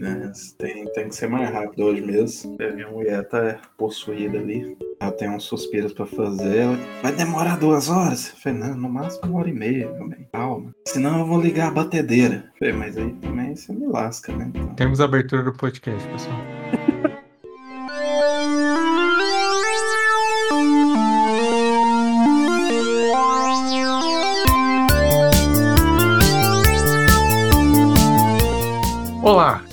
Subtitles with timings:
[0.00, 2.56] É, tem, tem que ser mais rápido hoje mesmo.
[2.58, 4.76] Minha mulher tá possuída ali.
[4.98, 6.66] Ela tem uns suspiros pra fazer.
[7.00, 8.34] Vai demorar duas horas?
[8.44, 10.28] Não, no máximo uma hora e meia, bem.
[10.32, 10.74] Calma.
[10.86, 12.52] Senão eu vou ligar a batedeira.
[12.58, 14.50] Falei, mas aí também você me lasca, né?
[14.52, 14.74] Então...
[14.74, 16.63] Temos a abertura do podcast, pessoal.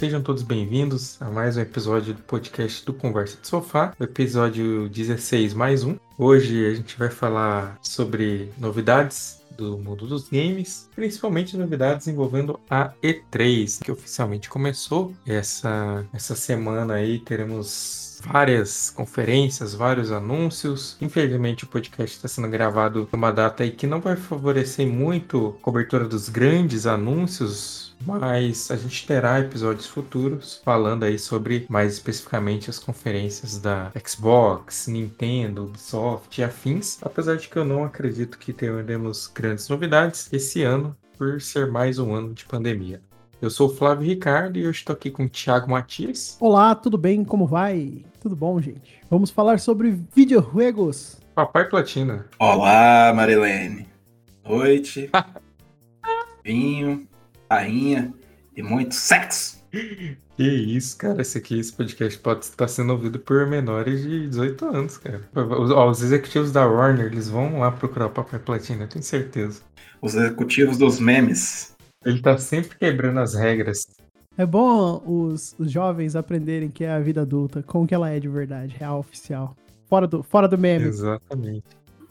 [0.01, 5.53] Sejam todos bem-vindos a mais um episódio do podcast do Conversa de Sofá, episódio 16
[5.53, 5.95] mais um.
[6.17, 12.91] Hoje a gente vai falar sobre novidades do mundo dos games, principalmente novidades envolvendo a
[13.03, 15.13] E3, que oficialmente começou.
[15.23, 20.97] Essa, essa semana aí teremos várias conferências, vários anúncios.
[20.99, 25.63] Infelizmente o podcast está sendo gravado numa data aí que não vai favorecer muito a
[25.63, 32.69] cobertura dos grandes anúncios mas a gente terá episódios futuros falando aí sobre mais especificamente
[32.69, 38.53] as conferências da Xbox, Nintendo, Ubisoft e afins, apesar de que eu não acredito que
[38.53, 43.01] teremos grandes novidades esse ano por ser mais um ano de pandemia.
[43.41, 46.37] Eu sou o Flávio Ricardo e eu estou aqui com o Thiago Matias.
[46.39, 47.23] Olá, tudo bem?
[47.23, 48.05] Como vai?
[48.21, 49.01] Tudo bom, gente?
[49.09, 51.17] Vamos falar sobre videojuegos.
[51.33, 52.27] Papai Platina.
[52.37, 53.87] Olá, Marilene.
[54.43, 55.09] Noite.
[56.43, 57.07] Vinho
[57.55, 58.13] rainha
[58.55, 59.61] e muito sexo.
[59.71, 61.21] Que isso, cara.
[61.21, 65.21] Esse aqui, esse podcast pode estar sendo ouvido por menores de 18 anos, cara.
[65.33, 69.03] Os, ó, os executivos da Warner, eles vão lá procurar o papel platina, eu tenho
[69.03, 69.61] certeza.
[70.01, 71.75] Os executivos dos memes.
[72.03, 73.85] Ele tá sempre quebrando as regras.
[74.37, 78.19] É bom os, os jovens aprenderem que é a vida adulta, como que ela é
[78.19, 79.55] de verdade, real, oficial.
[79.87, 80.85] Fora do, fora do meme.
[80.85, 81.65] Exatamente.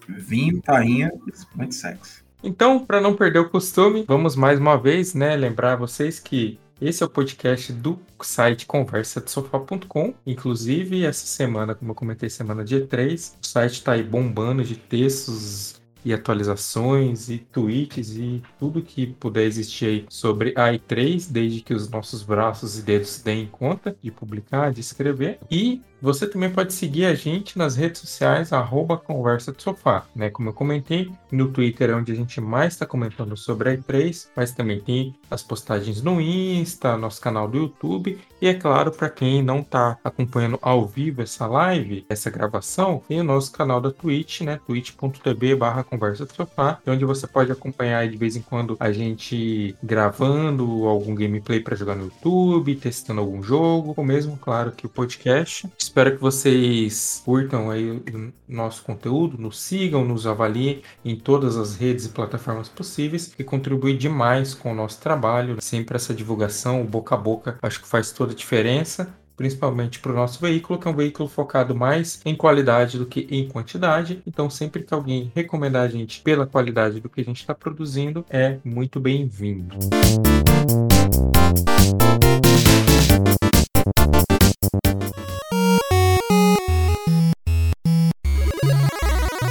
[0.09, 1.11] Vinho, tainha,
[1.55, 2.25] muito sexo.
[2.43, 7.03] Então, para não perder o costume, vamos mais uma vez, né, lembrar vocês que esse
[7.03, 10.15] é o podcast do site conversadesofá.com.
[10.27, 14.77] Inclusive, essa semana, como eu comentei, semana dia 3, o site está aí bombando de
[14.77, 21.61] textos e atualizações e tweets e tudo que puder existir aí sobre a i3, desde
[21.61, 25.39] que os nossos braços e dedos deem conta de publicar, de escrever.
[25.51, 30.05] E você também pode seguir a gente nas redes sociais, arroba Conversa de Sofá.
[30.15, 30.31] Né?
[30.31, 34.29] Como eu comentei, no Twitter é onde a gente mais está comentando sobre a E3,
[34.35, 38.19] mas também tem as postagens no Insta, nosso canal do YouTube.
[38.41, 43.21] E é claro, para quem não está acompanhando ao vivo essa live, essa gravação, tem
[43.21, 44.59] o nosso canal da Twitch, né?
[44.67, 49.77] twitch.tv barra Conversa de Sofá, onde você pode acompanhar de vez em quando a gente
[49.83, 54.89] gravando algum gameplay para jogar no YouTube, testando algum jogo, ou mesmo, claro, que o
[54.89, 55.69] podcast.
[55.91, 61.75] Espero que vocês curtam aí o nosso conteúdo, nos sigam, nos avaliem em todas as
[61.75, 65.61] redes e plataformas possíveis, que contribui demais com o nosso trabalho.
[65.61, 70.15] Sempre essa divulgação, boca a boca, acho que faz toda a diferença principalmente para o
[70.15, 74.23] nosso veículo, que é um veículo focado mais em qualidade do que em quantidade.
[74.27, 78.23] Então, sempre que alguém recomendar a gente pela qualidade do que a gente está produzindo,
[78.29, 79.79] é muito bem-vindo.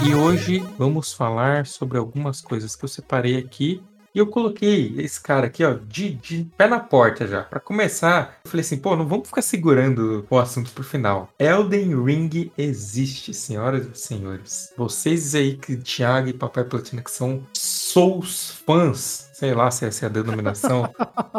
[0.10, 3.80] E hoje vamos falar sobre algumas coisas que eu separei aqui.
[4.14, 7.44] E eu coloquei esse cara aqui, ó, de, de pé na porta já.
[7.44, 11.30] Para começar, eu falei assim, pô, não vamos ficar segurando o assunto pro final.
[11.38, 14.74] Elden Ring existe, senhoras e senhores.
[14.76, 20.08] Vocês aí, que Thiago e Papai Platina, que são Souls fãs, sei lá se essa
[20.08, 20.92] é a denominação,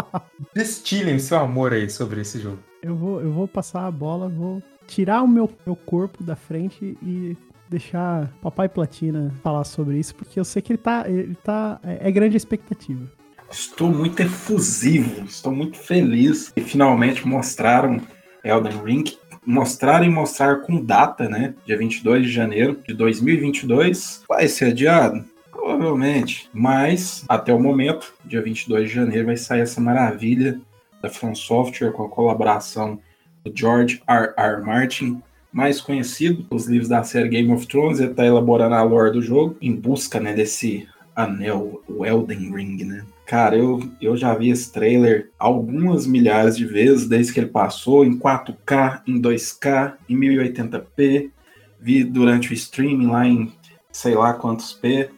[0.55, 2.61] destilem seu amor aí sobre esse jogo.
[2.81, 6.97] Eu vou, eu vou passar a bola, vou tirar o meu, meu corpo da frente
[7.03, 7.37] e
[7.71, 11.05] deixar Papai Platina falar sobre isso, porque eu sei que ele tá.
[11.07, 13.09] Ele tá é, é grande a expectativa.
[13.51, 18.01] Estou muito efusivo, estou muito feliz que finalmente mostraram
[18.45, 19.05] Elden Ring.
[19.47, 21.55] Mostraram e mostrar com data, né?
[21.65, 24.23] Dia 22 de janeiro de 2022.
[24.29, 25.25] Vai ser adiado?
[25.51, 26.51] Provavelmente.
[26.53, 30.61] Mas, até o momento, dia 22 de janeiro, vai sair essa maravilha
[31.03, 33.01] da From Software com a colaboração
[33.43, 34.35] do George R.
[34.37, 34.61] R.
[34.61, 39.13] Martin mais conhecido pelos livros da série Game of Thrones, ele está elaborando a lore
[39.13, 43.05] do jogo em busca né, desse anel, o Elden Ring, né?
[43.27, 48.05] Cara, eu, eu já vi esse trailer algumas milhares de vezes desde que ele passou
[48.05, 51.31] em 4K, em 2K, em 1080p.
[51.79, 53.53] Vi durante o streaming lá em
[53.93, 55.11] sei lá quantos P.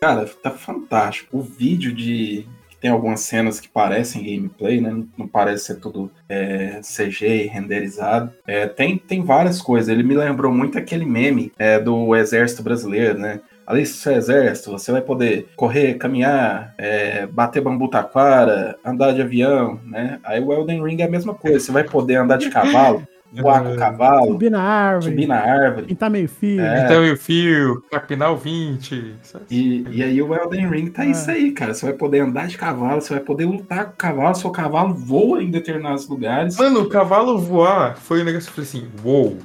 [0.00, 1.38] Cara, tá fantástico.
[1.38, 2.46] O vídeo de,
[2.80, 5.04] tem algumas cenas que parecem gameplay, né?
[5.16, 8.32] Não parece ser tudo é, CG renderizado.
[8.46, 9.88] É, tem, tem várias coisas.
[9.88, 13.40] Ele me lembrou muito aquele meme é, do Exército Brasileiro, né?
[13.66, 19.78] do seu exército, você vai poder correr, caminhar, é, bater bambu taquara, andar de avião,
[19.84, 20.18] né?
[20.24, 23.62] Aí o Elden Ring é a mesma coisa, você vai poder andar de cavalo, voar
[23.62, 25.10] com o cavalo, Subir na árvore.
[25.12, 25.86] subir na árvore.
[25.86, 26.60] Pintar meio fio.
[26.60, 26.84] É.
[26.84, 29.14] Então e o fio, capinar o 20.
[29.50, 31.06] E, e aí o Elden Ring tá Ah.
[31.06, 31.74] isso aí, cara.
[31.74, 34.94] Você vai poder andar de cavalo, você vai poder lutar com o cavalo, seu cavalo
[34.94, 36.56] voa em determinados lugares.
[36.56, 39.36] Mano, o cavalo voar foi um negócio que eu falei assim: uou,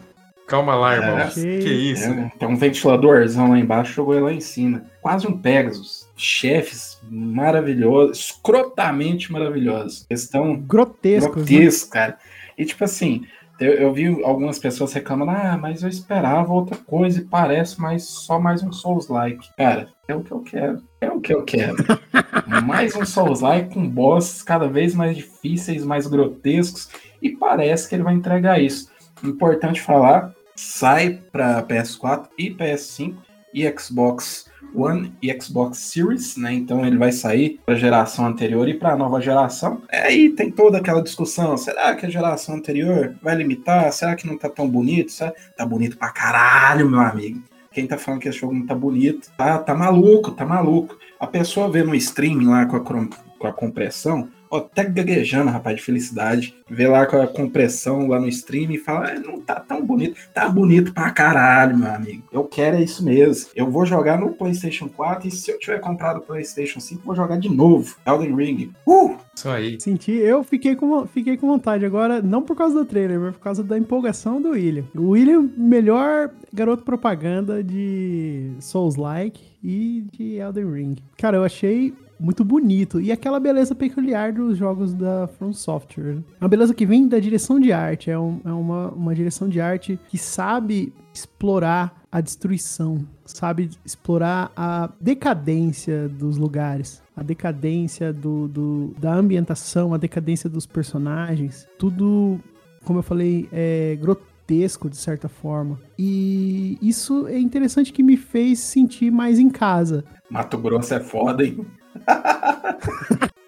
[0.47, 1.19] calma lá, irmão.
[1.19, 1.27] É.
[1.27, 1.39] que
[1.69, 2.09] isso?
[2.09, 4.83] É, tem um ventiladorzão lá embaixo, jogou ele lá em cima.
[5.01, 6.03] Quase um Pegasus.
[6.15, 10.05] Chefes maravilhosos, escrotamente maravilhosos.
[10.07, 11.35] Questão Grotescos.
[11.35, 11.43] né?
[11.47, 12.17] grotesco, cara.
[12.57, 13.25] E tipo assim,
[13.59, 18.03] eu, eu vi algumas pessoas reclamando, ah, mas eu esperava outra coisa e parece mais
[18.03, 19.49] só mais um Souls-like.
[19.57, 20.83] Cara, é o que eu quero.
[21.01, 21.75] É o que eu quero.
[22.65, 26.89] mais um Souls-like com bosses cada vez mais difíceis, mais grotescos,
[27.21, 28.91] e parece que ele vai entregar isso.
[29.23, 33.15] Importante falar, sai para PS4 e PS5
[33.53, 36.53] e Xbox One e Xbox Series, né?
[36.53, 39.81] Então ele vai sair para a geração anterior e para a nova geração.
[39.91, 43.91] Aí tem toda aquela discussão: será que a geração anterior vai limitar?
[43.91, 45.11] Será que não tá tão bonito?
[45.11, 45.33] Será?
[45.55, 47.41] Tá bonito pra caralho, meu amigo.
[47.71, 50.95] Quem tá falando que esse jogo não tá bonito, tá, tá maluco, tá maluco.
[51.19, 55.77] A pessoa vê no streaming lá com a, com a compressão, ó, até gaguejando, rapaz,
[55.77, 56.55] de felicidade.
[56.69, 60.15] Vê lá com a compressão lá no streaming e fala, "Ah, não tá tão bonito.
[60.33, 62.23] Tá bonito pra caralho, meu amigo.
[62.31, 63.49] Eu quero é isso mesmo.
[63.55, 67.15] Eu vou jogar no PlayStation 4 e se eu tiver comprado o PlayStation 5, vou
[67.15, 67.95] jogar de novo.
[68.05, 68.71] Elden Ring.
[68.87, 69.15] Uh!
[69.35, 69.79] Isso aí.
[69.79, 73.41] Senti, eu fiquei com, fiquei com vontade agora, não por causa do trailer, mas por
[73.41, 74.85] causa da empolgação do William.
[74.95, 80.95] O William, melhor garoto propaganda de Souls-like e de Elden Ring.
[81.17, 82.99] Cara, eu achei muito bonito.
[83.01, 86.15] E aquela beleza peculiar dos jogos da From Software.
[86.15, 86.23] né?
[86.41, 88.09] Uma beleza que vem da direção de arte.
[88.09, 94.51] É, um- é uma, uma direção de arte que sabe explorar a destruição, sabe explorar
[94.55, 101.67] a decadência dos lugares, a decadência do, do- da ambientação, a decadência dos personagens.
[101.77, 102.39] Tudo,
[102.85, 105.79] como eu falei, é grotesco de certa forma.
[105.97, 110.03] E isso é interessante que me fez sentir mais em casa.
[110.29, 111.65] Mato Grosso é foda, hein?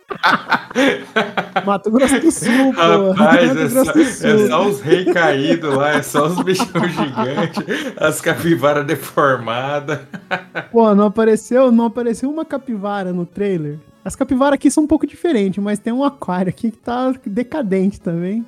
[1.66, 3.12] Mato Grosso do Sul, pô.
[3.12, 4.48] Rapaz, é só, do é Sul.
[4.48, 7.64] só os reis caídos lá, é só os bichão gigantes,
[7.98, 10.00] as capivaras deformadas.
[10.72, 13.80] Pô, não apareceu, não apareceu uma capivara no trailer.
[14.04, 18.00] As capivaras aqui são um pouco diferentes, mas tem um aquário aqui que tá decadente
[18.00, 18.46] também.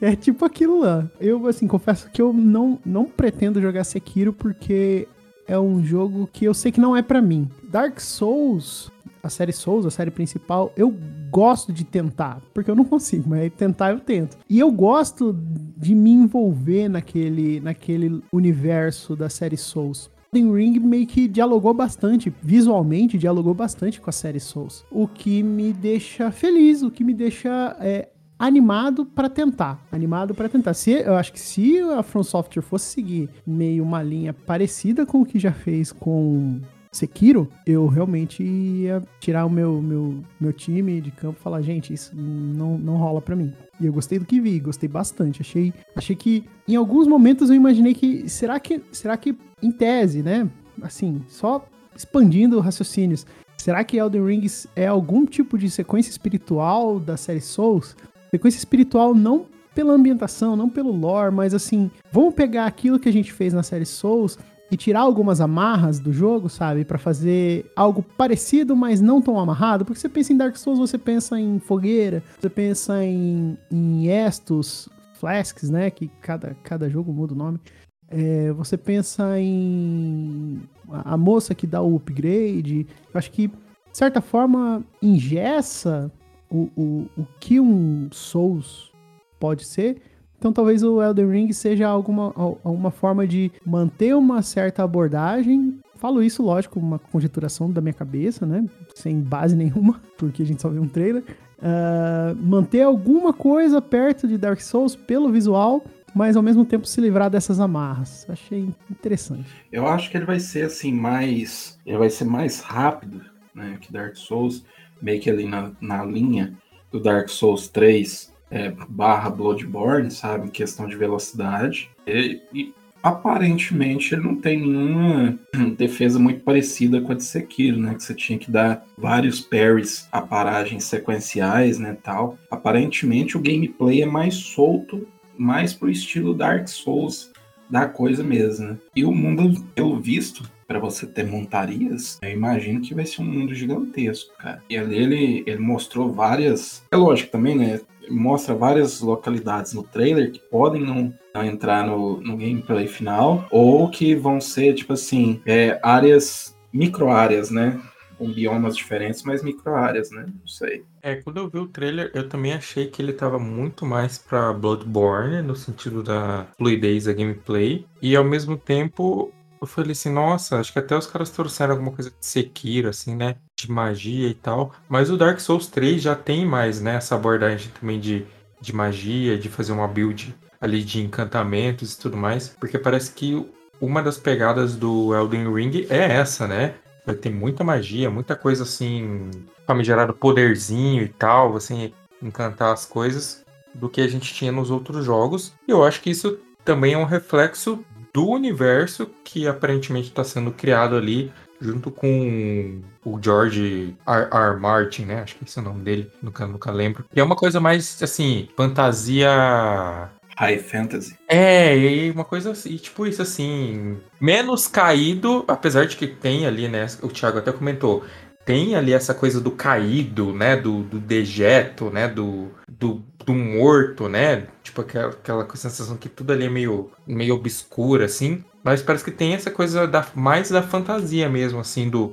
[0.00, 1.06] É tipo aquilo lá.
[1.20, 5.08] Eu, assim, confesso que eu não, não pretendo jogar Sekiro porque
[5.46, 7.48] é um jogo que eu sei que não é pra mim.
[7.62, 8.90] Dark Souls,
[9.26, 10.94] a série Souls, a série principal, eu
[11.30, 14.38] gosto de tentar, porque eu não consigo, mas tentar eu tento.
[14.48, 15.36] E eu gosto
[15.76, 20.10] de me envolver naquele, naquele universo da série Souls.
[20.36, 24.84] Elden Ring meio que dialogou bastante, visualmente dialogou bastante com a série Souls.
[24.90, 28.08] O que me deixa feliz, o que me deixa é,
[28.38, 29.82] animado pra tentar.
[29.90, 30.74] Animado pra tentar.
[30.74, 35.22] Se, eu acho que se a From Software fosse seguir meio uma linha parecida com
[35.22, 36.60] o que já fez com
[36.96, 41.92] Sekiro, eu realmente ia tirar o meu, meu, meu time de campo e falar, gente,
[41.92, 43.52] isso não, não rola pra mim.
[43.80, 45.42] E eu gostei do que vi, gostei bastante.
[45.42, 50.22] Achei, achei que em alguns momentos eu imaginei que será que será que em tese,
[50.22, 50.48] né?
[50.80, 53.26] Assim, só expandindo raciocínios.
[53.56, 57.96] Será que Elden Ring é algum tipo de sequência espiritual da série Souls?
[58.30, 63.12] Sequência espiritual não pela ambientação, não pelo lore, mas assim, vamos pegar aquilo que a
[63.12, 64.38] gente fez na série Souls
[64.70, 66.84] e tirar algumas amarras do jogo, sabe?
[66.84, 69.84] Pra fazer algo parecido, mas não tão amarrado.
[69.84, 74.88] Porque você pensa em Dark Souls, você pensa em fogueira, você pensa em, em Estus,
[75.14, 75.90] Flasks, né?
[75.90, 77.60] Que cada, cada jogo muda o nome.
[78.08, 82.86] É, você pensa em a, a moça que dá o upgrade.
[83.12, 83.54] Eu acho que, de
[83.92, 86.10] certa forma, ingessa
[86.50, 88.92] o, o, o que um Souls
[89.38, 90.00] pode ser.
[90.38, 95.78] Então talvez o Elden Ring seja alguma, alguma forma de manter uma certa abordagem.
[95.96, 98.64] Falo isso, lógico, uma conjeturação da minha cabeça, né?
[98.94, 101.24] Sem base nenhuma, porque a gente só viu um trailer.
[101.58, 105.82] Uh, manter alguma coisa perto de Dark Souls pelo visual,
[106.14, 108.26] mas ao mesmo tempo se livrar dessas amarras.
[108.28, 109.48] Achei interessante.
[109.72, 111.78] Eu acho que ele vai ser assim mais.
[111.86, 113.22] Ele vai ser mais rápido,
[113.54, 113.78] né?
[113.80, 114.64] Que Dark Souls,
[115.00, 116.54] meio que ali na, na linha
[116.90, 120.50] do Dark Souls 3 é, barra Bloodborne, sabe?
[120.50, 121.90] Questão de velocidade.
[122.06, 125.38] E, e, aparentemente ele não tem nenhuma
[125.76, 127.94] defesa muito parecida com a de Sekiro, né?
[127.94, 131.96] Que você tinha que dar vários parries a paragens sequenciais, né?
[132.02, 132.38] Tal.
[132.50, 137.30] Aparentemente o gameplay é mais solto, mais pro estilo Dark Souls
[137.68, 138.76] da coisa mesmo, né?
[138.94, 143.24] E o mundo, pelo visto, para você ter montarias, eu imagino que vai ser um
[143.24, 144.62] mundo gigantesco, cara.
[144.68, 146.84] E ali ele, ele mostrou várias.
[146.90, 147.80] É lógico também, né?
[148.08, 153.90] Mostra várias localidades no trailer que podem não, não entrar no, no gameplay final, ou
[153.90, 157.80] que vão ser, tipo assim, é, áreas, micro-áreas, né?
[158.18, 160.26] com biomas diferentes, mas micro-áreas, né?
[160.26, 160.84] Não sei.
[161.02, 164.52] É, quando eu vi o trailer, eu também achei que ele tava muito mais pra
[164.52, 167.86] Bloodborne, no sentido da fluidez da gameplay.
[168.00, 171.92] E ao mesmo tempo, eu falei assim, nossa, acho que até os caras trouxeram alguma
[171.92, 173.36] coisa de Sekiro, assim, né?
[173.58, 174.74] De magia e tal.
[174.88, 176.96] Mas o Dark Souls 3 já tem mais, né?
[176.96, 178.26] Essa abordagem também de,
[178.60, 182.48] de magia, de fazer uma build ali de encantamentos e tudo mais.
[182.48, 183.46] Porque parece que
[183.80, 186.74] uma das pegadas do Elden Ring é essa, né?
[187.04, 189.30] Vai ter muita magia, muita coisa assim,
[189.66, 193.44] famigerado poderzinho e tal, assim, encantar as coisas
[193.74, 195.54] do que a gente tinha nos outros jogos.
[195.68, 200.50] E eu acho que isso também é um reflexo do universo que aparentemente está sendo
[200.50, 204.28] criado ali junto com o George R.
[204.30, 204.60] R.
[204.60, 205.22] Martin, né?
[205.22, 207.04] Acho que esse é o nome dele, nunca, nunca lembro.
[207.14, 211.16] E é uma coisa mais, assim, fantasia High Fantasy.
[211.26, 216.68] É, e uma coisa assim, tipo isso assim, menos caído, apesar de que tem ali,
[216.68, 216.86] né?
[217.02, 218.04] O Thiago até comentou,
[218.44, 220.54] tem ali essa coisa do caído, né?
[220.54, 222.06] Do, do dejeto, né?
[222.06, 224.46] Do, do, do morto, né?
[224.62, 228.44] Tipo aquela, aquela sensação que tudo ali é meio, meio obscuro, assim.
[228.66, 232.12] Mas parece que tem essa coisa da, mais da fantasia mesmo, assim, do.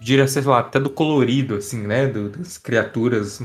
[0.00, 2.06] Diria, sei lá, até do colorido, assim, né?
[2.06, 3.42] Do, das criaturas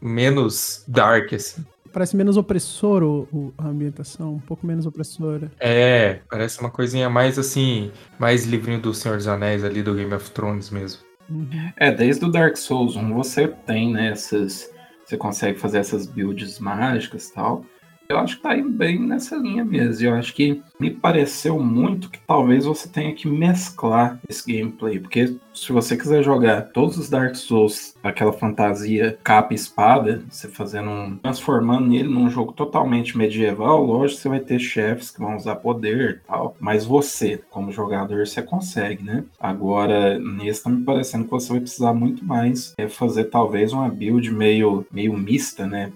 [0.00, 1.62] menos dark, assim.
[1.92, 5.52] Parece menos opressor o, o, a ambientação, um pouco menos opressora.
[5.60, 10.14] É, parece uma coisinha mais assim, mais livrinho do Senhor dos Anéis ali, do Game
[10.14, 11.02] of Thrones mesmo.
[11.28, 11.70] Uhum.
[11.76, 14.70] É, desde o Dark Souls 1 você tem, né, essas.
[15.04, 17.62] Você consegue fazer essas builds mágicas e tal.
[18.08, 20.06] Eu acho que tá indo bem nessa linha mesmo.
[20.06, 24.98] Eu acho que me pareceu muito que talvez você tenha que mesclar esse gameplay.
[24.98, 30.48] Porque se você quiser jogar todos os Dark Souls, aquela fantasia capa e espada, você
[30.48, 31.16] fazendo um.
[31.16, 36.20] transformando ele num jogo totalmente medieval, lógico, você vai ter chefes que vão usar poder
[36.22, 36.56] e tal.
[36.60, 39.24] Mas você, como jogador, você consegue, né?
[39.40, 43.88] Agora, nesse tá me parecendo que você vai precisar muito mais é fazer talvez uma
[43.88, 45.92] build meio, meio mista, né?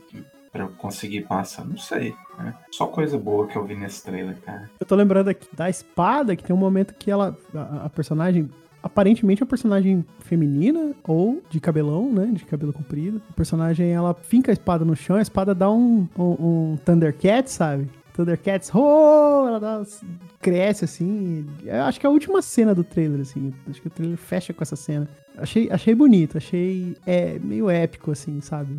[0.58, 1.64] Para eu conseguir passar.
[1.64, 2.14] Não sei.
[2.36, 2.52] Né?
[2.72, 4.68] Só coisa boa que eu vi nesse trailer, cara.
[4.80, 7.36] Eu tô lembrando aqui da espada, que tem um momento que ela.
[7.54, 8.50] A, a personagem.
[8.80, 12.26] Aparentemente é uma personagem feminina ou de cabelão, né?
[12.32, 13.20] De cabelo comprido.
[13.28, 16.22] A personagem ela finca a espada no chão, a espada dá um, um,
[16.72, 17.88] um Thundercat, sabe?
[18.18, 19.82] Thundercats, oh, ela dá,
[20.40, 21.46] cresce assim.
[21.64, 23.54] Eu acho que é a última cena do trailer, assim.
[23.70, 25.08] Acho que o trailer fecha com essa cena.
[25.36, 28.76] Achei, achei bonito, achei é, meio épico, assim, sabe?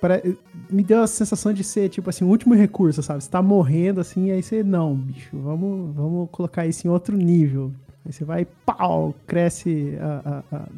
[0.00, 0.22] Para,
[0.70, 3.22] me deu a sensação de ser, tipo assim, o último recurso, sabe?
[3.22, 7.70] Você tá morrendo, assim, aí você, não, bicho, vamos, vamos colocar isso em outro nível.
[8.06, 10.68] Aí você vai, pau, cresce a, a, a...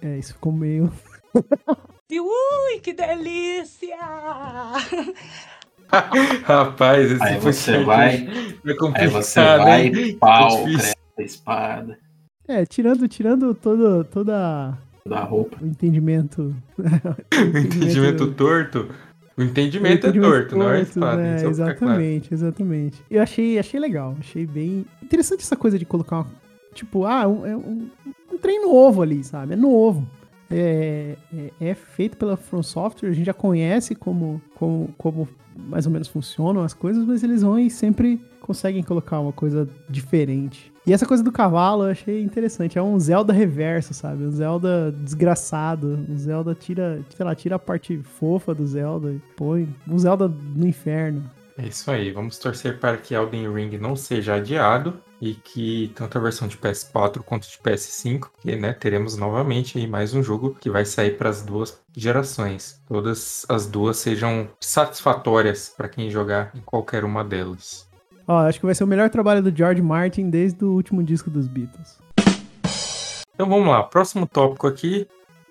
[0.00, 0.90] É, isso ficou meio...
[2.10, 3.98] Ui, que delícia!
[6.44, 8.28] Rapaz, esse aí você vai,
[8.94, 10.16] aí você vai, hein?
[10.18, 10.64] pau,
[11.18, 11.98] a espada.
[12.46, 14.76] É, tirando, tirando todo, toda
[15.08, 15.56] da roupa.
[15.60, 16.54] O entendimento.
[16.78, 18.88] o entendimento torto.
[19.36, 21.16] O entendimento, o entendimento é torto, torto, não é espada.
[21.16, 21.44] Né?
[21.44, 23.02] Exatamente, exatamente.
[23.10, 26.26] Eu achei, achei legal, achei bem interessante essa coisa de colocar uma,
[26.74, 27.88] tipo, ah, um, é um,
[28.32, 29.52] um trem novo ali, sabe?
[29.54, 30.06] É novo.
[30.50, 35.86] É, é, é, feito pela From Software, a gente já conhece como, como, como mais
[35.86, 40.72] ou menos funcionam as coisas, mas eles vão e sempre conseguem colocar uma coisa diferente.
[40.86, 42.78] E essa coisa do cavalo eu achei interessante.
[42.78, 44.24] É um Zelda reverso, sabe?
[44.24, 46.06] Um Zelda desgraçado.
[46.08, 50.28] Um Zelda tira, sei lá, tira a parte fofa do Zelda e põe um Zelda
[50.28, 51.30] no inferno.
[51.58, 52.10] É isso aí.
[52.10, 56.56] Vamos torcer para que Elden Ring não seja adiado e que tanto a versão de
[56.56, 61.16] PS4 quanto de PS5, que né, teremos novamente aí mais um jogo que vai sair
[61.16, 62.80] para as duas gerações.
[62.86, 67.88] Todas as duas sejam satisfatórias para quem jogar em qualquer uma delas.
[68.26, 71.30] Ó, acho que vai ser o melhor trabalho do George Martin desde o último disco
[71.30, 71.98] dos Beatles.
[73.34, 75.06] Então vamos lá, próximo tópico aqui,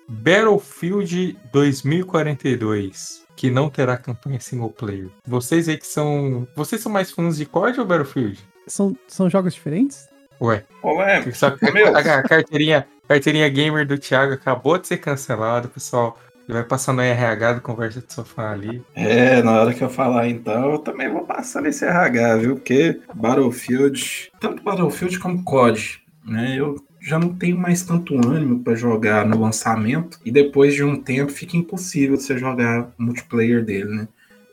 [0.08, 5.08] Battlefield 2042 que não terá campanha single player.
[5.24, 6.46] Vocês aí que são.
[6.56, 8.36] Vocês são mais fãs de COD ou Battlefield?
[8.68, 10.08] São, são jogos diferentes?
[10.40, 10.64] Ué.
[10.84, 16.18] Ué, Só a, a, carteirinha, carteirinha gamer do Thiago acabou de ser cancelado, pessoal.
[16.48, 18.82] Ele vai passar no RH do Conversa de Sofá ali.
[18.94, 22.54] É, na hora que eu falar então, eu também vou passar nesse RH, viu?
[22.56, 26.56] Porque Battlefield, tanto Battlefield como COD, né?
[26.56, 30.96] Eu já não tenho mais tanto ânimo para jogar no lançamento e depois de um
[30.96, 34.08] tempo fica impossível você jogar multiplayer dele, né?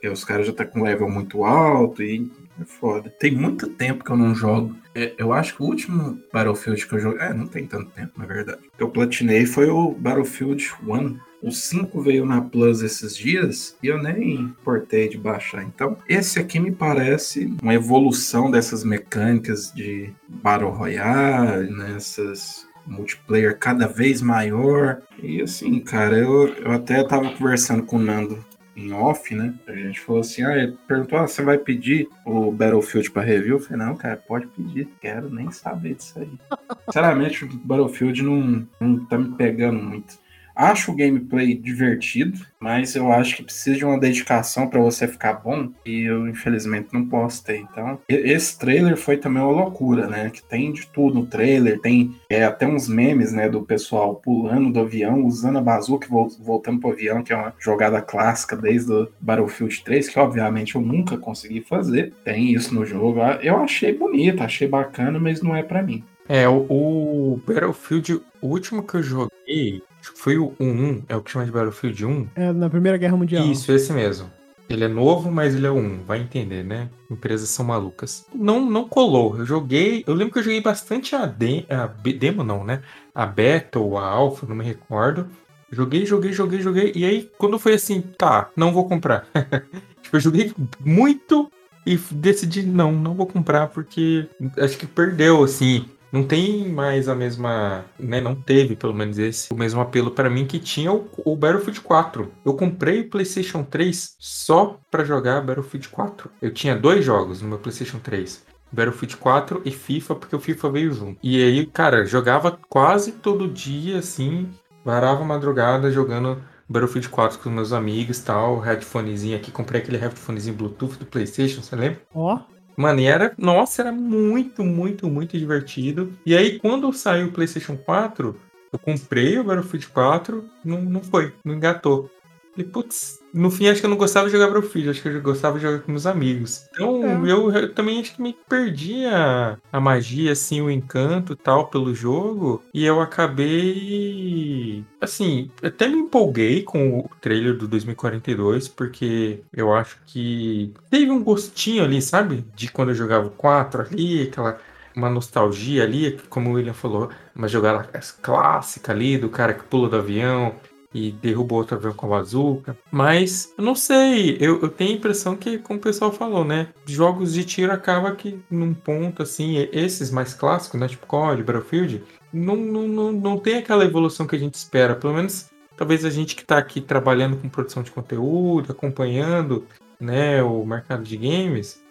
[0.05, 3.09] porque os caras já tá com level muito alto e é foda.
[3.19, 4.75] Tem muito tempo que eu não jogo.
[4.93, 7.21] É, eu acho que o último Battlefield que eu joguei.
[7.21, 8.59] É, não tem tanto tempo, na verdade.
[8.79, 11.19] Eu platinei foi o Battlefield 1.
[11.41, 15.63] O 5 veio na Plus esses dias e eu nem importei de baixar.
[15.63, 23.87] Então, esse aqui me parece uma evolução dessas mecânicas de Battle Royale, nessas multiplayer cada
[23.87, 25.01] vez maior.
[25.21, 28.43] E assim, cara, eu, eu até tava conversando com o Nando
[28.75, 29.53] em off, né?
[29.67, 33.57] A gente falou assim: ah, ele perguntou, ah, você vai pedir o Battlefield pra review?
[33.57, 36.31] Eu falei, não, cara, pode pedir, quero nem saber disso aí.
[36.85, 40.24] Sinceramente, o Battlefield não, não tá me pegando muito.
[40.55, 45.33] Acho o gameplay divertido, mas eu acho que precisa de uma dedicação para você ficar
[45.33, 47.57] bom e eu infelizmente não posso ter.
[47.57, 50.29] Então, esse trailer foi também uma loucura, né?
[50.29, 54.71] Que tem de tudo no trailer, tem é, até uns memes, né, do pessoal pulando
[54.71, 56.07] do avião, usando a bazuca
[56.39, 60.81] voltando pro avião, que é uma jogada clássica desde o Battlefield 3, que obviamente eu
[60.81, 62.13] nunca consegui fazer.
[62.23, 63.19] Tem isso no jogo.
[63.41, 66.03] Eu achei bonito, achei bacana, mas não é para mim.
[66.27, 69.83] É, o, o Battlefield, o último que eu joguei,
[70.15, 72.27] foi o 1, é o que chama de Battlefield 1.
[72.35, 73.45] É, na Primeira Guerra Mundial.
[73.45, 74.31] Isso, esse mesmo.
[74.67, 76.89] Ele é novo, mas ele é 1, vai entender, né?
[77.09, 78.25] Empresas são malucas.
[78.33, 79.37] Não, não colou.
[79.37, 80.03] Eu joguei.
[80.07, 82.81] Eu lembro que eu joguei bastante a, de, a demo, não, né?
[83.13, 85.27] A beta ou a alpha, não me recordo.
[85.71, 86.91] Joguei, joguei, joguei, joguei.
[86.95, 89.27] E aí, quando foi assim, tá, não vou comprar.
[90.01, 91.51] tipo, eu joguei muito
[91.85, 95.85] e decidi, não, não vou comprar porque acho que perdeu, assim,
[96.15, 100.29] não tem mais a mesma, né, não teve pelo menos esse, o mesmo apelo para
[100.29, 102.31] mim que tinha o, o, Battlefield 4.
[102.45, 106.31] Eu comprei o PlayStation 3 só para jogar Battlefield 4.
[106.41, 108.45] Eu tinha dois jogos no meu PlayStation 3.
[108.71, 111.19] Battlefield 4 e FIFA, porque o FIFA veio junto.
[111.21, 114.49] E aí, cara, jogava quase todo dia, assim,
[114.85, 120.97] varava madrugada jogando Battlefield 4 com meus amigos tal, headphonezinho aqui, comprei aquele headphonezinho Bluetooth
[120.97, 122.01] do PlayStation, você lembra?
[122.13, 122.35] Ó.
[122.35, 122.54] Oh.
[122.77, 126.13] Mano, e era, nossa, era muito, muito, muito divertido.
[126.25, 128.39] E aí, quando saiu o PlayStation 4,
[128.71, 132.11] eu comprei o Battlefield 4, não, não foi, não engatou.
[132.55, 135.21] Falei, putz, no fim acho que eu não gostava de jogar Battlefield, acho que eu
[135.21, 136.65] gostava de jogar com meus amigos.
[136.71, 137.31] Então é.
[137.31, 141.93] eu, eu, também acho que me perdi a, a magia, assim, o encanto tal pelo
[141.93, 142.63] jogo.
[142.73, 144.85] E eu acabei.
[145.01, 151.21] Assim, até me empolguei com o trailer do 2042, porque eu acho que teve um
[151.21, 152.45] gostinho ali, sabe?
[152.55, 154.57] De quando eu jogava o 4 ali, aquela
[154.95, 157.83] uma nostalgia ali, como o William falou, uma jogada
[158.21, 160.55] clássica ali do cara que pula do avião
[160.95, 162.77] e derrubou outro avião com a bazuca.
[162.89, 166.69] Mas eu não sei, eu, eu tenho a impressão que, como o pessoal falou, né?
[166.85, 170.87] Jogos de tiro acaba que num ponto assim, esses mais clássicos, né?
[170.87, 174.95] Tipo COD, Battlefield, não, não, não, não tem aquela evolução que a gente espera.
[174.95, 179.65] Pelo menos talvez a gente que está aqui trabalhando com produção de conteúdo, acompanhando
[179.99, 181.83] né, o mercado de games,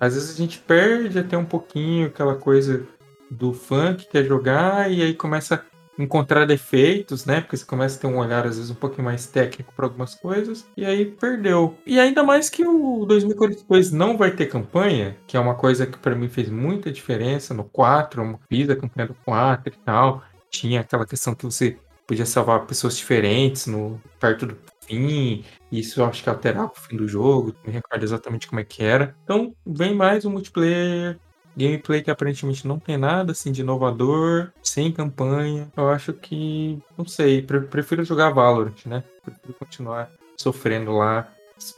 [0.00, 2.84] às vezes a gente perde até um pouquinho aquela coisa
[3.30, 5.64] do fã que quer jogar e aí começa
[6.02, 7.40] encontrar defeitos, né?
[7.40, 10.14] Porque você começa a ter um olhar, às vezes, um pouquinho mais técnico para algumas
[10.14, 11.76] coisas, e aí perdeu.
[11.86, 15.98] E ainda mais que o 2042 não vai ter campanha, que é uma coisa que
[15.98, 20.22] para mim fez muita diferença no 4, eu fiz a campanha do 4 e tal.
[20.50, 25.44] Tinha aquela questão que você podia salvar pessoas diferentes no perto do fim.
[25.70, 27.54] Isso eu acho que alterava o fim do jogo.
[27.58, 29.14] Não me recordo exatamente como é que era.
[29.22, 31.18] Então, vem mais um multiplayer
[31.60, 35.68] gameplay que aparentemente não tem nada assim de inovador, sem campanha.
[35.76, 39.04] Eu acho que, não sei, prefiro jogar Valorant, né?
[39.22, 41.28] Prefiro continuar sofrendo lá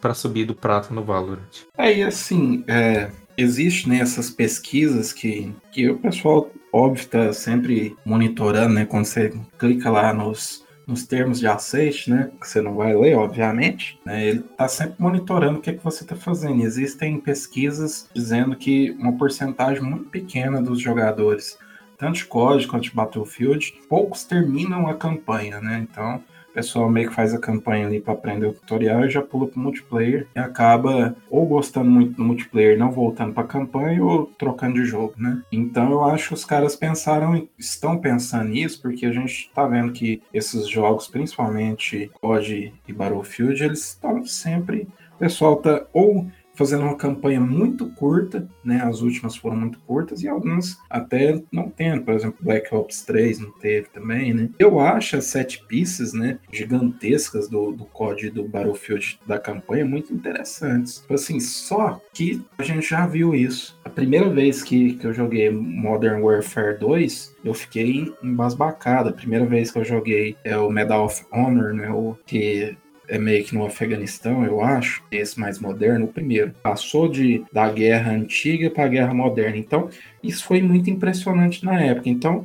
[0.00, 1.66] para subir do prato no Valorant.
[1.76, 8.74] Aí, assim, é, existe né, essas pesquisas que, que o pessoal, óbvio, está sempre monitorando,
[8.74, 8.84] né?
[8.84, 13.16] Quando você clica lá nos nos termos de aceite, né, que você não vai ler,
[13.16, 16.62] obviamente, né, ele está sempre monitorando o que, é que você está fazendo.
[16.62, 21.58] Existem pesquisas dizendo que uma porcentagem muito pequena dos jogadores,
[21.96, 25.86] tanto de código quanto de Battlefield, poucos terminam a campanha, né?
[25.88, 29.22] Então, o pessoal meio que faz a campanha ali para aprender o tutorial e já
[29.22, 34.04] pula pro multiplayer e acaba ou gostando muito do multiplayer, não voltando para a campanha
[34.04, 35.42] ou trocando de jogo, né?
[35.50, 39.92] Então eu acho que os caras pensaram, estão pensando nisso, porque a gente tá vendo
[39.92, 46.26] que esses jogos, principalmente COD e Battlefield, eles estão sempre o pessoal tá ou
[46.62, 48.80] fazendo uma campanha muito curta, né?
[48.84, 53.40] As últimas foram muito curtas e algumas até não tendo, por exemplo, Black Ops 3
[53.40, 54.48] não teve também, né?
[54.60, 60.14] Eu acho as sete pistas, né, gigantescas do, do COD do Battlefield da campanha muito
[60.14, 61.00] interessantes.
[61.00, 63.76] Tipo assim, só que a gente já viu isso.
[63.84, 69.08] A primeira vez que, que eu joguei Modern Warfare 2, eu fiquei embasbacado.
[69.08, 71.90] A primeira vez que eu joguei é o Medal of Honor, né?
[71.90, 72.76] O que
[73.08, 76.52] é meio que no Afeganistão, eu acho, esse mais moderno, o primeiro.
[76.62, 79.56] Passou de da guerra antiga para a guerra moderna.
[79.56, 79.88] Então,
[80.22, 82.08] isso foi muito impressionante na época.
[82.08, 82.44] Então,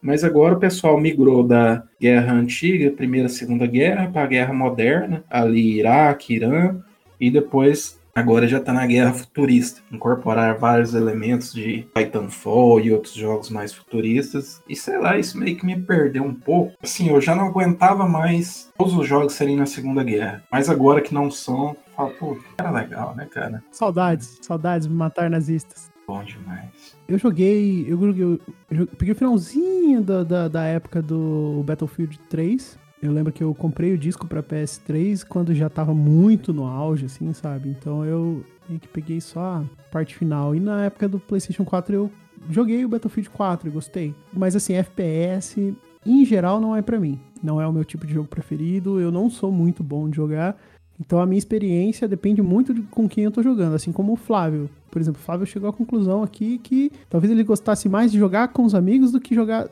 [0.00, 5.24] mas agora o pessoal migrou da guerra antiga, primeira, segunda guerra, para a guerra moderna,
[5.28, 6.76] ali Iraque, Irã,
[7.20, 13.12] e depois agora já está na guerra futurista, incorporar vários elementos de Titanfall e outros
[13.12, 14.62] jogos mais futuristas.
[14.66, 16.72] E sei lá, isso meio que me perdeu um pouco.
[16.82, 20.42] Assim, eu já não aguentava mais todos os jogos serem na Segunda Guerra.
[20.50, 23.62] Mas agora que não são, falo, pô, era legal, né, cara?
[23.70, 25.90] Saudades, saudades de matar nazistas.
[26.06, 26.96] Bom demais.
[27.08, 27.84] Eu joguei.
[27.88, 32.78] Eu, eu, eu peguei o finalzinho da, da, da época do Battlefield 3.
[33.02, 37.06] Eu lembro que eu comprei o disco pra PS3 quando já tava muito no auge,
[37.06, 37.68] assim, sabe?
[37.68, 40.54] Então eu meio que peguei só a parte final.
[40.54, 42.10] E na época do PlayStation 4 eu
[42.50, 44.14] joguei o Battlefield 4 e gostei.
[44.32, 47.20] Mas assim, FPS em geral não é para mim.
[47.42, 48.98] Não é o meu tipo de jogo preferido.
[48.98, 50.56] Eu não sou muito bom de jogar.
[50.98, 54.16] Então a minha experiência depende muito de com quem eu tô jogando, assim como o
[54.16, 54.70] Flávio.
[54.90, 58.48] Por exemplo, o Flávio chegou à conclusão aqui que talvez ele gostasse mais de jogar
[58.48, 59.68] com os amigos do que jogar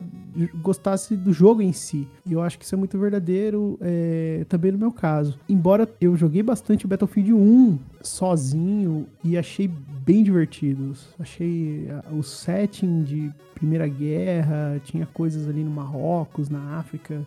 [0.61, 2.07] gostasse do jogo em si.
[2.25, 5.39] E eu acho que isso é muito verdadeiro é, também no meu caso.
[5.47, 9.69] Embora eu joguei bastante Battlefield 1 sozinho e achei
[10.05, 10.93] bem divertido.
[11.19, 17.25] Achei o setting de Primeira Guerra, tinha coisas ali no Marrocos, na África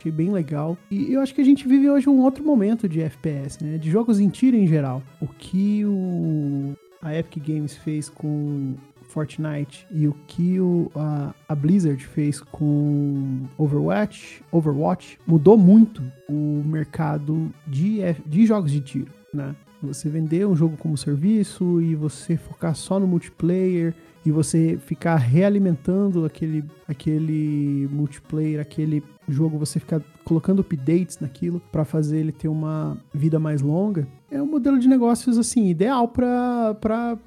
[0.00, 0.78] Achei bem legal.
[0.88, 3.78] E eu acho que a gente vive hoje um outro momento de FPS, né?
[3.78, 5.02] De jogos em tiro em geral.
[5.20, 8.74] O que o, a Epic Games fez com
[9.08, 16.62] Fortnite e o que o, a, a, Blizzard fez com Overwatch, Overwatch mudou muito o
[16.64, 19.54] mercado de, de jogos de tiro, né?
[19.80, 23.94] Você vender um jogo como serviço e você focar só no multiplayer
[24.26, 31.84] e você ficar realimentando aquele, aquele multiplayer, aquele jogo, você ficar colocando updates naquilo para
[31.84, 36.76] fazer ele ter uma vida mais longa, é um modelo de negócios assim ideal para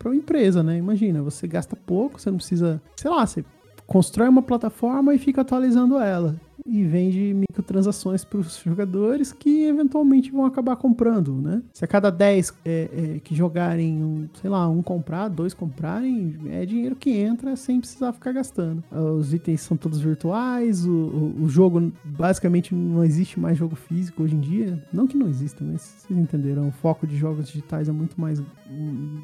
[0.05, 0.77] uma empresa, né?
[0.77, 3.43] Imagina, você gasta pouco, você não precisa, sei lá, você
[3.87, 10.31] constrói uma plataforma e fica atualizando ela e vende microtransações para os jogadores que eventualmente
[10.31, 11.61] vão acabar comprando, né?
[11.73, 16.35] Se a cada 10 é, é, que jogarem, um, sei lá, um comprar, dois comprarem,
[16.49, 18.83] é dinheiro que entra sem precisar ficar gastando.
[18.91, 24.23] Os itens são todos virtuais, o, o, o jogo basicamente não existe mais jogo físico
[24.23, 24.83] hoje em dia.
[24.91, 26.67] Não que não exista, mas vocês entenderam.
[26.67, 28.41] O foco de jogos digitais é muito mais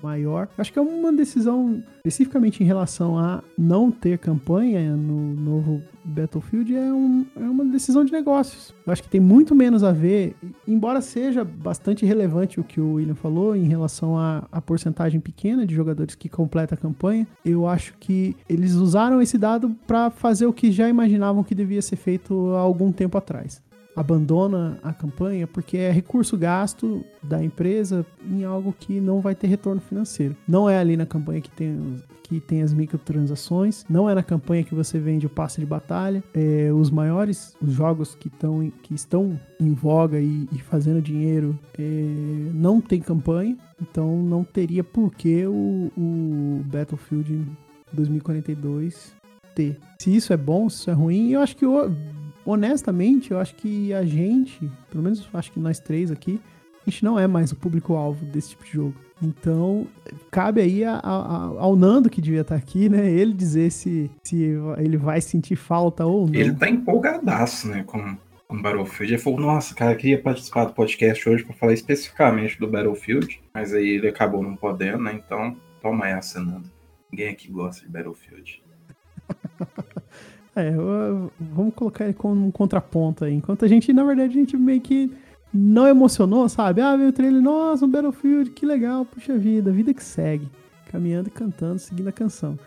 [0.02, 0.50] maior.
[0.58, 6.76] Acho que é uma decisão especificamente em relação a não ter campanha no novo Battlefield
[6.76, 8.74] é, um, é uma decisão de negócios.
[8.86, 10.36] Eu acho que tem muito menos a ver,
[10.67, 15.74] embora seja bastante relevante o que o William falou em relação à, porcentagem pequena de
[15.74, 20.54] jogadores que completa a campanha, eu acho que eles usaram esse dado para fazer o
[20.54, 23.62] que já imaginavam que devia ser feito há algum tempo atrás
[23.98, 29.48] abandona a campanha porque é recurso gasto da empresa em algo que não vai ter
[29.48, 30.38] retorno financeiro.
[30.48, 34.64] Não é ali na campanha que tem, que tem as microtransações, não é na campanha
[34.64, 36.24] que você vende o passe de batalha.
[36.32, 41.58] É, os maiores os jogos que, tão, que estão em voga e, e fazendo dinheiro
[41.78, 41.82] é,
[42.54, 47.48] não tem campanha, então não teria por que o, o Battlefield
[47.92, 49.18] 2042
[49.56, 49.80] ter.
[49.98, 51.66] Se isso é bom, se isso é ruim, eu acho que
[52.48, 56.40] honestamente, eu acho que a gente, pelo menos acho que nós três aqui,
[56.86, 58.96] a gente não é mais o público-alvo desse tipo de jogo.
[59.22, 59.88] Então,
[60.32, 63.10] cabe aí a, a, ao Nando, que devia estar aqui, né?
[63.10, 66.36] Ele dizer se, se ele vai sentir falta ou não.
[66.36, 67.84] Ele tá empolgadaço, né?
[67.84, 68.16] Com,
[68.48, 69.14] com Battlefield.
[69.14, 73.42] Ele falou, nossa, cara, eu queria participar do podcast hoje para falar especificamente do Battlefield.
[73.54, 75.14] Mas aí ele acabou não podendo, né?
[75.14, 76.72] Então, toma essa, Nando.
[77.12, 78.64] Ninguém aqui gosta de Battlefield.
[80.60, 80.72] É,
[81.39, 83.34] vamos colocar ele como um contraponto aí.
[83.34, 85.12] Enquanto a gente, na verdade, a gente meio que
[85.54, 86.82] não emocionou, sabe?
[86.82, 90.50] Ah, veio o trailer, nossa, um Battlefield, que legal, puxa vida, vida que segue.
[90.91, 92.58] Caminhando e cantando, seguindo a canção.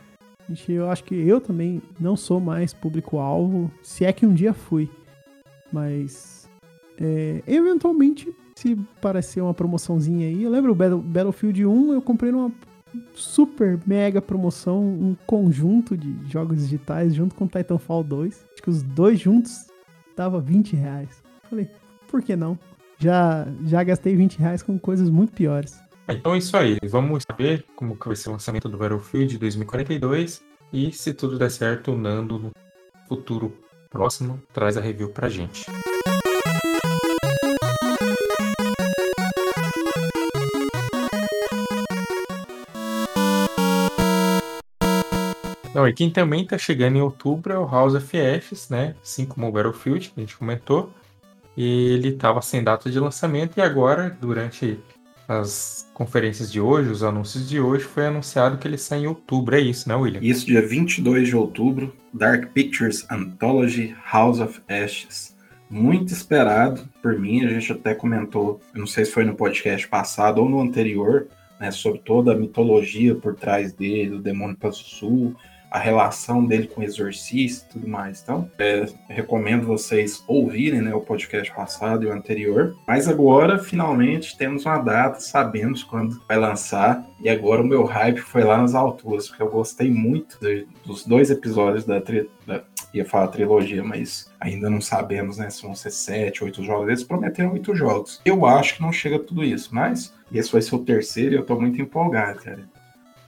[0.48, 4.52] Gente, eu acho que eu também não sou mais público-alvo, se é que um dia
[4.52, 4.88] fui.
[5.72, 6.48] Mas,
[6.98, 12.52] é, eventualmente, se parecer uma promoçãozinha aí, eu lembro o Battlefield 1, eu comprei numa
[13.14, 18.46] super mega promoção, um conjunto de jogos digitais junto com Titanfall 2.
[18.52, 19.66] Acho que os dois juntos
[20.16, 21.22] dava 20 reais.
[21.48, 21.68] Falei,
[22.08, 22.58] por que não?
[22.98, 25.78] Já, já gastei 20 reais com coisas muito piores.
[26.08, 26.78] Então é isso aí.
[26.88, 31.92] Vamos saber como vai ser o lançamento do Battlefield 2042 e se tudo der certo,
[31.92, 32.50] o Nando no
[33.08, 33.56] futuro
[33.88, 35.66] próximo traz a review pra gente.
[45.80, 48.94] Não, e quem também tá chegando em outubro é o House of Fs, né?
[49.02, 50.92] Assim como o Battlefield, que a gente comentou.
[51.56, 54.78] ele estava sem data de lançamento e agora, durante
[55.26, 59.56] as conferências de hoje, os anúncios de hoje, foi anunciado que ele sai em outubro.
[59.56, 60.20] É isso, né, William?
[60.22, 65.34] Isso, dia 22 de outubro, Dark Pictures Anthology House of Ashes.
[65.70, 70.42] Muito esperado por mim, a gente até comentou, não sei se foi no podcast passado
[70.42, 71.26] ou no anterior,
[71.58, 75.34] né, sobre toda a mitologia por trás dele, o Demônio Passo Sul,
[75.70, 78.20] a relação dele com o Exorcista e tudo mais.
[78.22, 82.76] Então, é, recomendo vocês ouvirem né, o podcast passado e o anterior.
[82.86, 87.06] Mas agora, finalmente, temos uma data, sabemos quando vai lançar.
[87.22, 91.04] E agora o meu hype foi lá nas alturas, porque eu gostei muito de, dos
[91.04, 95.48] dois episódios da, da ia falar trilogia, mas ainda não sabemos, né?
[95.48, 96.88] Se vão ser sete, oito jogos.
[96.88, 98.20] Eles prometeram oito jogos.
[98.24, 101.38] Eu acho que não chega a tudo isso, mas esse vai ser o terceiro e
[101.38, 102.79] eu tô muito empolgado, cara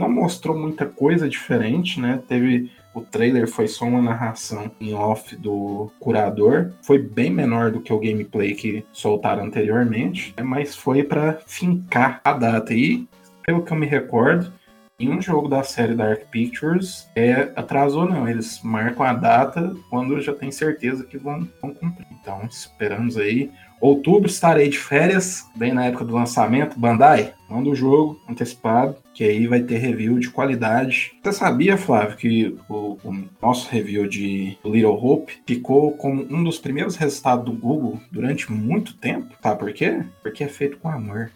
[0.03, 2.21] não mostrou muita coisa diferente, né?
[2.27, 6.73] Teve o trailer foi só uma narração em off do curador.
[6.83, 10.43] Foi bem menor do que o gameplay que soltaram anteriormente, né?
[10.43, 12.75] mas foi para fincar a data.
[12.75, 13.09] E,
[13.43, 14.53] pelo que eu me recordo,
[15.01, 18.29] em um jogo da série Dark Pictures, é, atrasou não.
[18.29, 22.07] Eles marcam a data quando já tem certeza que vão, vão cumprir.
[22.21, 23.51] Então, esperamos aí.
[23.83, 26.79] Outubro estarei de férias, bem na época do lançamento.
[26.79, 31.18] Bandai, manda o jogo antecipado, que aí vai ter review de qualidade.
[31.21, 36.61] Você sabia, Flávio, que o, o nosso review de Little Hope ficou como um dos
[36.61, 39.35] primeiros resultados do Google durante muito tempo?
[39.42, 40.05] Sabe por quê?
[40.23, 41.33] Porque é feito com amor.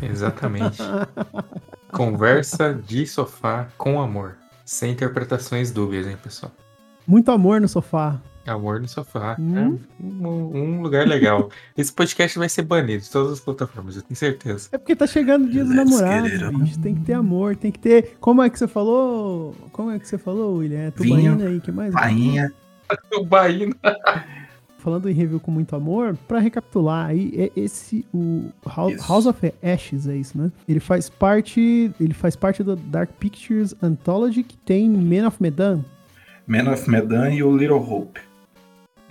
[0.00, 0.78] Exatamente.
[1.92, 4.38] Conversa de sofá com amor.
[4.64, 6.50] Sem interpretações dúbias, hein, pessoal?
[7.06, 8.18] Muito amor no sofá.
[8.46, 9.36] Amor no sofá.
[9.38, 9.78] Hum?
[10.00, 11.50] É um, um, lugar legal.
[11.76, 14.68] Esse podcast vai ser banido de todas as plataformas, eu tenho certeza.
[14.72, 16.80] É porque tá chegando o dia dos namorados, bicho.
[16.80, 18.16] Tem que ter amor, tem que ter.
[18.20, 19.54] Como é que você falou?
[19.72, 20.80] Como é que você falou, William?
[20.80, 21.92] É tubaína aí, que mais?
[21.92, 22.52] Bainha.
[23.10, 23.74] Tubaína.
[24.78, 29.52] Falando em review com muito amor, para recapitular aí, é esse o House, House, of
[29.62, 30.50] Ashes é isso, né?
[30.66, 35.84] Ele faz parte, ele faz parte do Dark Pictures Anthology que tem Man of Medan.
[36.46, 38.29] Man of Medan e o Little Hope.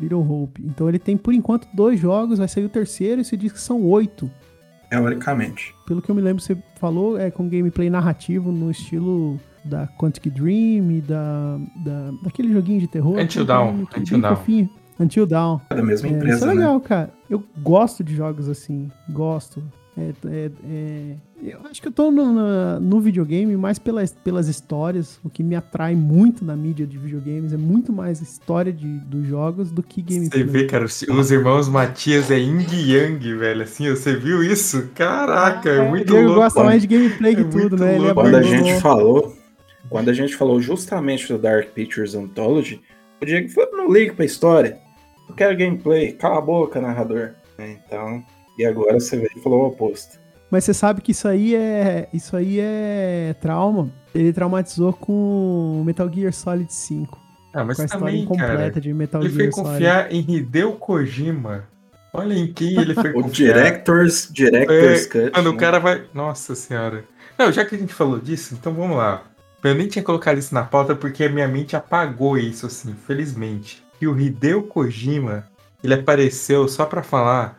[0.01, 0.62] Little Hope.
[0.65, 3.59] Então ele tem, por enquanto, dois jogos, vai sair o terceiro e você diz que
[3.59, 4.29] são oito.
[4.89, 5.75] Teoricamente.
[5.85, 10.29] Pelo que eu me lembro, você falou, é com gameplay narrativo no estilo da Quantic
[10.29, 13.19] Dream e da, da, daquele joguinho de terror.
[13.19, 13.85] Until Dawn.
[13.95, 14.69] Until Dawn.
[14.99, 15.59] Until Dawn.
[15.69, 16.81] É da mesma empresa, Isso é legal, né?
[16.85, 17.13] cara.
[17.29, 18.89] Eu gosto de jogos assim.
[19.09, 19.63] Gosto.
[19.97, 24.47] É, é, é, eu acho que eu tô no, no, no, videogame mais pelas, pelas
[24.47, 25.19] histórias.
[25.23, 28.86] O que me atrai muito na mídia de videogames é muito mais a história de,
[28.99, 30.43] dos jogos do que gameplay.
[30.43, 33.63] Você vê, cara, os, os irmãos Matias é Ying Yang, velho.
[33.63, 34.89] Assim, você viu isso?
[34.93, 36.39] Caraca, é, muito eu louco.
[36.39, 37.95] Eu gosto mais de gameplay que é tudo, né?
[37.95, 39.38] Ele é quando a gente falou,
[39.89, 42.82] quando a gente falou justamente do Dark Pictures Anthology,
[43.21, 44.78] o Diego falou: não ligo pra história.
[45.28, 46.12] Eu quero gameplay.
[46.13, 47.32] Cala a boca, narrador.
[47.58, 48.23] Então.
[48.58, 50.18] E agora você veio e falou o oposto.
[50.51, 52.09] Mas você sabe que isso aí é.
[52.13, 53.91] Isso aí é trauma.
[54.13, 57.19] Ele traumatizou com Metal Gear Solid 5.
[57.53, 60.19] Ah, mas com a também, história incompleta cara, de Metal ele Gear foi confiar em
[60.19, 61.67] Hideo Kojima.
[62.12, 63.53] Olha em quem ele foi o confiar.
[63.53, 65.31] Directors, Directors é, Cut.
[65.35, 65.55] Mano, né?
[65.55, 66.03] o cara vai.
[66.13, 67.03] Nossa senhora.
[67.38, 69.23] Não, já que a gente falou disso, então vamos lá.
[69.63, 73.83] Eu nem tinha colocado isso na pauta porque a minha mente apagou isso, assim, felizmente.
[74.01, 75.45] E o Hideo Kojima,
[75.83, 77.59] ele apareceu só pra falar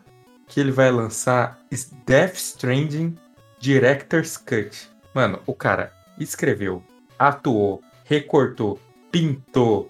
[0.50, 1.60] que ele vai lançar
[2.04, 3.16] Death Stranding
[3.60, 4.90] Director's Cut.
[5.14, 6.82] Mano, o cara escreveu,
[7.16, 8.78] atuou, recortou,
[9.12, 9.88] pintou,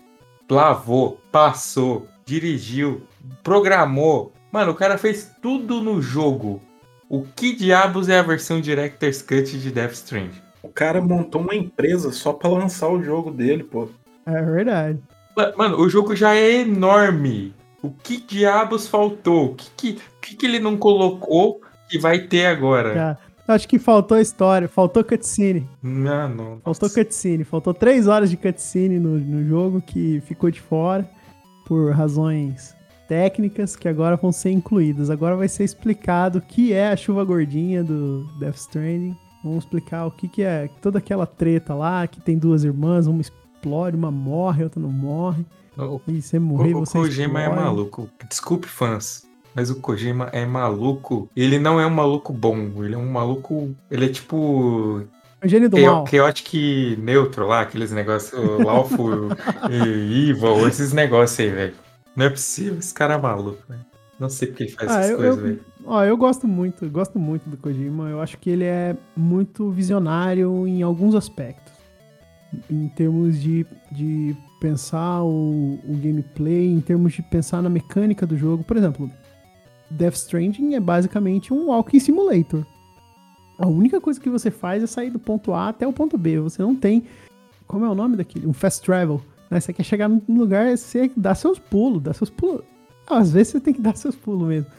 [0.48, 3.02] lavou, passou, dirigiu,
[3.42, 4.32] programou.
[4.52, 6.62] Mano, o cara fez tudo no jogo.
[7.08, 10.42] O que diabos é a versão Director's Cut de Death Stranding?
[10.62, 13.88] O cara montou uma empresa só pra lançar o jogo dele, pô.
[14.26, 15.00] É verdade.
[15.56, 17.54] Mano, o jogo já é enorme.
[17.82, 19.52] O que diabos faltou?
[19.52, 23.18] O que, que, que, que ele não colocou que vai ter agora?
[23.48, 25.68] Acho que faltou história, faltou cutscene.
[25.82, 26.60] Não, não.
[26.60, 27.42] Faltou cutscene.
[27.42, 31.08] Faltou três horas de cutscene no, no jogo que ficou de fora
[31.66, 32.76] por razões
[33.08, 35.10] técnicas que agora vão ser incluídas.
[35.10, 39.16] Agora vai ser explicado o que é a chuva gordinha do Death Stranding.
[39.42, 43.20] Vamos explicar o que, que é toda aquela treta lá, que tem duas irmãs, uma
[43.20, 45.44] explode, uma morre, outra não morre.
[45.76, 47.64] O, e você morrer, o, você o Kojima é explode.
[47.64, 48.08] maluco.
[48.28, 49.26] Desculpe, fãs.
[49.54, 51.28] Mas o Kojima é maluco.
[51.34, 52.56] Ele não é um maluco bom.
[52.84, 53.74] Ele é um maluco.
[53.90, 55.04] Ele é tipo.
[55.42, 56.06] O gênio do Chao- mal.
[56.06, 58.38] Chaotic neutro lá, aqueles negócios.
[58.64, 59.28] Lawful
[59.70, 61.74] e Evil, esses negócios aí, velho.
[62.14, 62.78] Não é possível.
[62.78, 63.80] Esse cara é maluco, velho.
[64.18, 65.60] Não sei porque ele faz Ah, essas eu, coisas, velho.
[65.86, 68.10] ó, eu gosto muito, gosto muito do Kojima.
[68.10, 71.72] Eu acho que ele é muito visionário em alguns aspectos.
[72.70, 78.36] em termos de, de pensar o, o gameplay, em termos de pensar na mecânica do
[78.36, 78.62] jogo.
[78.62, 79.10] Por exemplo,
[79.90, 82.64] Death Stranding é basicamente um walking simulator.
[83.58, 86.38] A única coisa que você faz é sair do ponto A até o ponto B.
[86.40, 87.04] Você não tem.
[87.66, 88.46] Como é o nome daquele?
[88.46, 89.20] Um fast travel.
[89.50, 89.58] Né?
[89.58, 92.62] Você quer chegar num lugar, você dá seus pulos, dá seus pulos.
[93.06, 94.70] Às vezes você tem que dar seus pulos mesmo.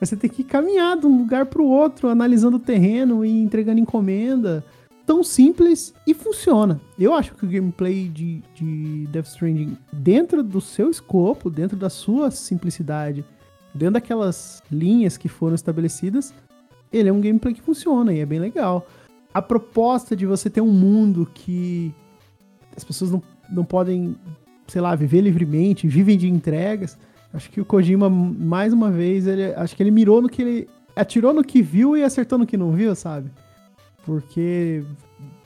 [0.00, 3.30] Mas você tem que caminhar de um lugar para o outro, analisando o terreno e
[3.30, 4.64] entregando encomenda.
[5.08, 6.78] Tão simples e funciona.
[6.98, 11.88] Eu acho que o gameplay de, de Death Stranding, dentro do seu escopo, dentro da
[11.88, 13.24] sua simplicidade,
[13.72, 16.34] dentro daquelas linhas que foram estabelecidas,
[16.92, 18.86] ele é um gameplay que funciona e é bem legal.
[19.32, 21.94] A proposta de você ter um mundo que
[22.76, 24.14] as pessoas não, não podem,
[24.66, 26.98] sei lá, viver livremente, vivem de entregas,
[27.32, 30.68] Acho que o Kojima, mais uma vez, ele, acho que ele mirou no que ele.
[30.96, 33.30] Atirou no que viu e acertou no que não viu, sabe?
[34.08, 34.82] Porque,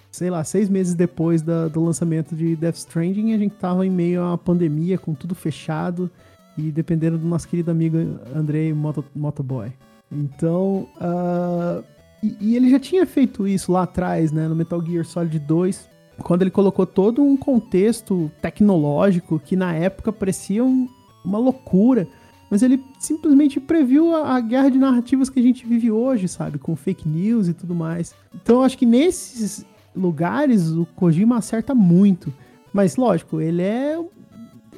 [0.08, 3.90] sei lá, seis meses depois da, do lançamento de Death Stranding, a gente tava em
[3.90, 6.08] meio a uma pandemia, com tudo fechado,
[6.56, 7.96] e dependendo do nosso querido amigo
[8.32, 9.72] Andrei Moto, Motoboy.
[10.12, 11.82] Então, uh,
[12.22, 15.88] e, e, ele já tinha feito isso lá atrás, né, no Metal Gear Solid 2,
[16.22, 20.88] quando ele colocou todo um contexto tecnológico que na época parecia um,
[21.24, 22.06] uma loucura.
[22.52, 26.58] Mas ele simplesmente previu a, a, guerra de narrativas que a gente vive hoje, sabe?
[26.58, 28.14] Com fake news e tudo mais.
[28.34, 29.64] Então eu acho que nesses
[29.96, 32.30] lugares o Kojima acerta muito.
[32.70, 33.98] Mas lógico, ele é.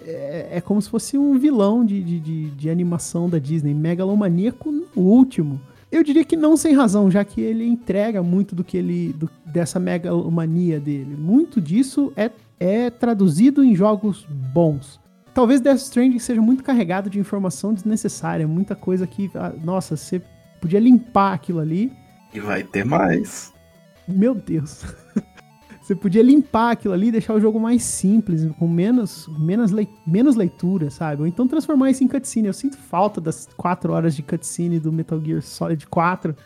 [0.06, 4.70] É, é como se fosse um vilão de, de, de, de animação da Disney, megalomaníaco
[4.70, 5.60] no último.
[5.90, 9.12] Eu diria que não sem razão, já que ele entrega muito do que ele.
[9.14, 11.16] Do, dessa megalomania dele.
[11.18, 15.02] Muito disso é, é traduzido em jogos bons.
[15.34, 20.22] Talvez Death Stranding seja muito carregado de informação desnecessária, muita coisa que, ah, nossa, você
[20.60, 21.92] podia limpar aquilo ali.
[22.32, 23.52] E vai ter mais.
[24.06, 24.84] Meu Deus.
[25.82, 29.88] você podia limpar aquilo ali e deixar o jogo mais simples, com menos, menos, le
[30.06, 31.22] menos leitura, sabe?
[31.22, 32.46] Ou então transformar isso em cutscene.
[32.46, 36.36] Eu sinto falta das 4 horas de cutscene do Metal Gear Solid 4.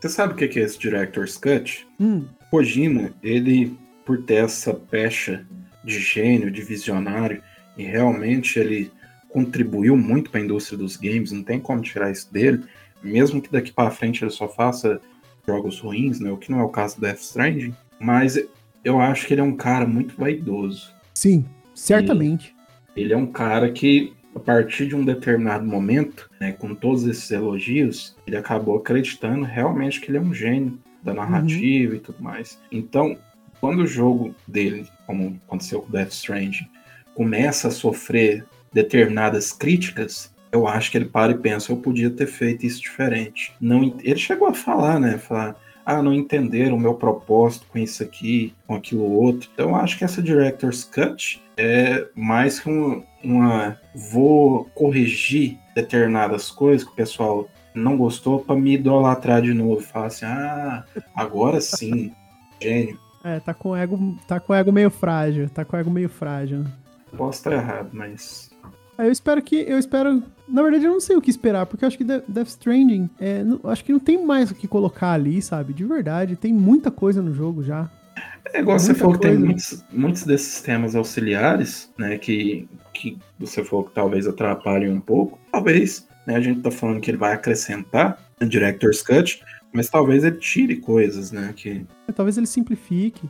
[0.00, 1.86] Você sabe o que é esse Director's Cut?
[2.00, 2.24] Hum.
[2.50, 5.46] Kojima, ele, por ter essa pecha
[5.84, 7.42] de gênio, de visionário,
[7.78, 8.90] e realmente ele
[9.28, 12.64] contribuiu muito para a indústria dos games, não tem como tirar isso dele,
[13.02, 15.00] mesmo que daqui para frente ele só faça
[15.46, 18.38] jogos ruins, né, o que não é o caso do Death Stranding, mas
[18.84, 20.92] eu acho que ele é um cara muito vaidoso.
[21.14, 22.54] Sim, certamente.
[22.96, 27.04] Ele, ele é um cara que a partir de um determinado momento, né, com todos
[27.06, 31.98] esses elogios, ele acabou acreditando realmente que ele é um gênio da narrativa uhum.
[31.98, 32.58] e tudo mais.
[32.70, 33.16] Então,
[33.60, 36.68] quando o jogo dele, como aconteceu com Death Stranding,
[37.18, 42.28] começa a sofrer determinadas críticas, eu acho que ele para e pensa, eu podia ter
[42.28, 43.52] feito isso diferente.
[43.60, 45.18] Não, ele chegou a falar, né?
[45.18, 49.50] Falar, ah, não entenderam o meu propósito com isso aqui, com aquilo outro.
[49.52, 53.76] Então eu acho que essa Director's Cut é mais que um, uma.
[54.12, 59.80] Vou corrigir determinadas coisas que o pessoal não gostou para me idolatrar de novo.
[59.80, 60.84] Falar assim, ah,
[61.16, 62.12] agora sim,
[62.62, 62.96] gênio.
[63.24, 66.64] É, tá com ego, tá com ego meio frágil, tá com ego meio frágil.
[67.16, 68.50] Posso estar errado, mas.
[68.98, 69.56] Eu espero que.
[69.56, 70.22] Eu espero.
[70.48, 73.08] Na verdade, eu não sei o que esperar, porque eu acho que Death Stranding.
[73.18, 75.72] É, não, acho que não tem mais o que colocar ali, sabe?
[75.72, 76.36] De verdade.
[76.36, 77.90] Tem muita coisa no jogo já.
[78.52, 82.18] É igual você falou que tem muitos, muitos desses temas auxiliares, né?
[82.18, 85.38] Que, que você falou que talvez atrapalhem um pouco.
[85.52, 86.36] Talvez, né?
[86.36, 89.42] A gente tá falando que ele vai acrescentar no Director's Cut,
[89.72, 91.52] mas talvez ele tire coisas, né?
[91.54, 91.86] Que...
[92.06, 93.28] É, talvez ele simplifique.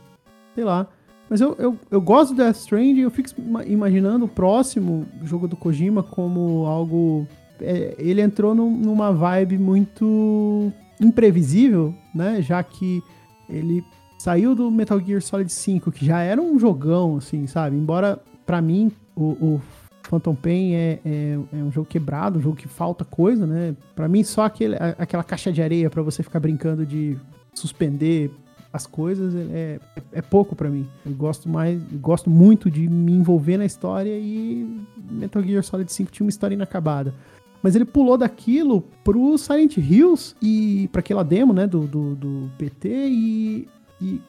[0.55, 0.87] Sei lá.
[1.29, 3.29] Mas eu, eu, eu gosto do Death Stranding, eu fico
[3.67, 7.27] imaginando o próximo jogo do Kojima como algo.
[7.61, 12.41] É, ele entrou num, numa vibe muito imprevisível, né?
[12.41, 13.03] Já que
[13.47, 13.83] ele
[14.17, 17.75] saiu do Metal Gear Solid 5, que já era um jogão, assim, sabe?
[17.75, 19.61] Embora, para mim, o, o,
[20.03, 23.75] Phantom Pain é, é, é, um jogo quebrado, um jogo que falta coisa, né?
[23.95, 27.15] Para mim, só aquele, aquela caixa de areia para você ficar brincando de
[27.53, 28.31] suspender
[28.71, 29.79] as coisas é,
[30.11, 30.87] é pouco para mim.
[31.05, 34.67] Eu gosto mais, gosto muito de me envolver na história e
[35.09, 37.13] Metal Gear Solid 5 tinha uma história inacabada.
[37.61, 42.51] Mas ele pulou daquilo pro Silent Hills e para aquela demo, né, do, do, do
[42.57, 43.67] PT e
[44.01, 44.21] e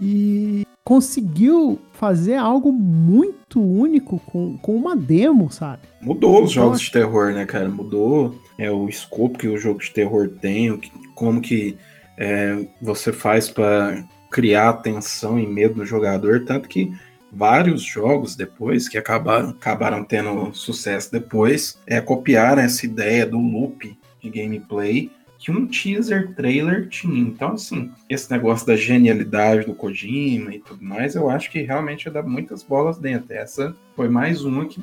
[0.00, 5.82] e conseguiu fazer algo muito único com, com uma demo, sabe?
[6.00, 7.68] Mudou os então, jogos de terror, né, cara?
[7.68, 11.76] Mudou é, o escopo que o jogo de terror tem, o que, como que
[12.20, 16.92] é, você faz para criar tensão e medo no jogador, tanto que
[17.32, 23.98] vários jogos depois que acabaram, acabaram tendo sucesso depois é copiar essa ideia do loop
[24.22, 25.10] de gameplay
[25.40, 27.18] que um teaser trailer tinha.
[27.18, 32.10] Então, assim, esse negócio da genialidade do Kojima e tudo mais, eu acho que realmente
[32.10, 33.32] dar muitas bolas dentro.
[33.32, 34.82] Essa foi mais uma que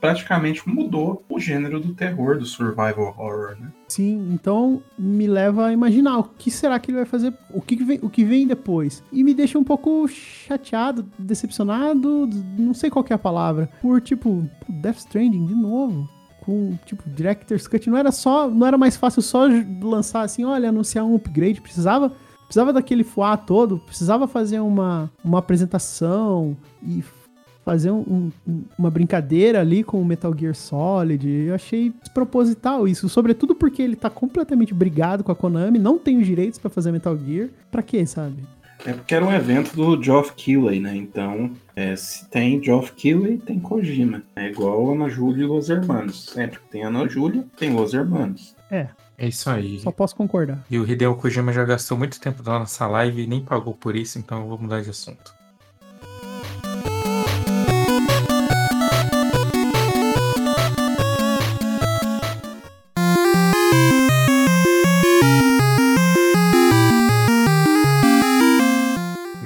[0.00, 3.72] praticamente mudou o gênero do terror, do survival horror, né?
[3.88, 7.76] Sim, então me leva a imaginar o que será que ele vai fazer, o que,
[7.76, 9.02] vem, o que vem depois.
[9.12, 12.28] E me deixa um pouco chateado, decepcionado,
[12.58, 16.08] não sei qual é a palavra, por tipo, Death Stranding de novo
[16.44, 17.88] com, tipo, Director's Cut.
[17.88, 19.46] Não era só, não era mais fácil só
[19.82, 21.60] lançar assim, olha, anunciar um upgrade.
[21.60, 22.12] Precisava,
[22.46, 27.02] precisava daquele fuá todo, precisava fazer uma, uma apresentação e
[27.64, 31.26] fazer um, um, uma brincadeira ali com o Metal Gear Solid.
[31.26, 36.18] Eu achei desproposital isso, sobretudo porque ele tá completamente brigado com a Konami, não tem
[36.18, 37.48] os direitos para fazer Metal Gear.
[37.70, 38.44] Pra quê, sabe?
[38.84, 40.94] É porque era um evento do Geoff Keighley, né?
[40.94, 44.22] Então, é, se tem Geoff Keighley, tem Kojima.
[44.36, 46.26] É igual Ana Júlia e Los Hermanos.
[46.26, 48.54] Sempre que tem Ana Júlia, tem Los Hermanos.
[48.70, 48.88] É.
[49.16, 49.78] É isso aí.
[49.78, 50.64] Só posso concordar.
[50.68, 53.94] E o Hideo Kojima já gastou muito tempo na nossa live e nem pagou por
[53.94, 55.32] isso, então eu vou mudar de assunto.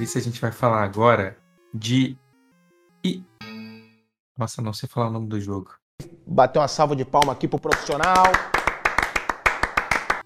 [0.09, 1.37] Se a gente vai falar agora
[1.73, 2.17] de.
[3.05, 3.23] I...
[4.35, 5.71] Nossa, não sei falar o nome do jogo.
[6.25, 8.25] Bateu uma salva de palma aqui pro profissional.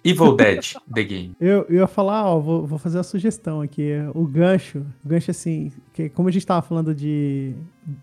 [0.05, 1.35] Evil Dead, The Game.
[1.39, 3.91] Eu, eu ia falar, ó, vou, vou fazer a sugestão aqui.
[4.13, 7.55] O gancho, o gancho assim, que como a gente tava falando de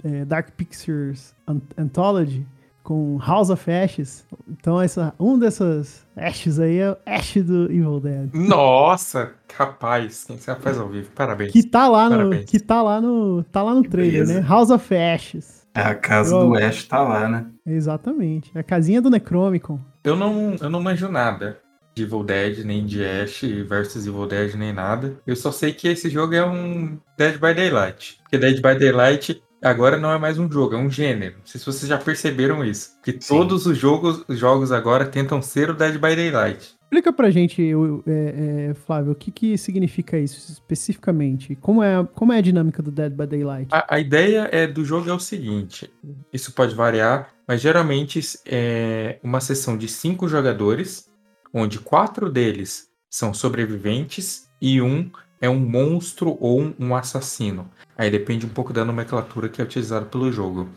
[0.02, 1.34] é, Dark Pictures
[1.76, 2.46] Anthology,
[2.82, 4.26] com House of Ashes.
[4.48, 8.30] Então, essa, um dessas Ashes aí é o Ash do Evil Dead.
[8.34, 10.24] Nossa, capaz.
[10.24, 11.10] Quem você faz ao vivo?
[11.14, 11.52] Parabéns.
[11.52, 12.42] Que tá lá Parabéns.
[12.42, 14.40] no, que tá lá no, tá lá no trailer, Beleza.
[14.40, 14.46] né?
[14.48, 15.66] House of Ashes.
[15.74, 17.46] É, a casa eu, do Ash tá lá, né?
[17.64, 18.56] Exatamente.
[18.58, 19.80] A casinha do Necromicon.
[20.02, 21.58] Eu não, eu não manjo nada
[21.94, 25.16] de Evil Dead, nem de Ash versus Evil Dead, nem nada.
[25.26, 28.18] Eu só sei que esse jogo é um Dead by Daylight.
[28.22, 31.36] Porque Dead by Daylight agora não é mais um jogo, é um gênero.
[31.38, 32.90] Não sei se vocês já perceberam isso.
[33.02, 33.36] Que Sim.
[33.36, 36.78] todos os jogos, os jogos agora tentam ser o Dead by Daylight.
[36.84, 37.62] Explica pra gente,
[38.06, 41.54] é, é, Flávio, o que, que significa isso especificamente?
[41.54, 43.68] Como é, como é a dinâmica do Dead by Daylight?
[43.72, 45.88] A, a ideia é do jogo é o seguinte:
[46.32, 51.08] isso pode variar, mas geralmente é uma sessão de cinco jogadores,
[51.54, 57.70] onde quatro deles são sobreviventes e um é um monstro ou um assassino.
[57.96, 60.68] Aí depende um pouco da nomenclatura que é utilizada pelo jogo.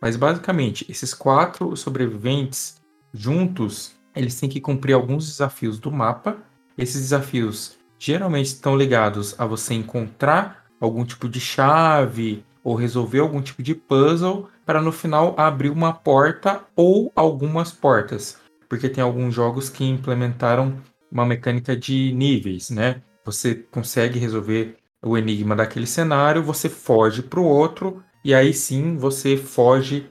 [0.00, 2.80] Mas basicamente, esses quatro sobreviventes
[3.12, 6.38] juntos, eles têm que cumprir alguns desafios do mapa.
[6.76, 13.40] Esses desafios geralmente estão ligados a você encontrar algum tipo de chave ou resolver algum
[13.40, 19.34] tipo de puzzle para no final abrir uma porta ou algumas portas, porque tem alguns
[19.34, 20.76] jogos que implementaram
[21.10, 23.02] uma mecânica de níveis, né?
[23.24, 28.96] Você consegue resolver o enigma daquele cenário, você foge para o outro e aí sim
[28.96, 30.08] você foge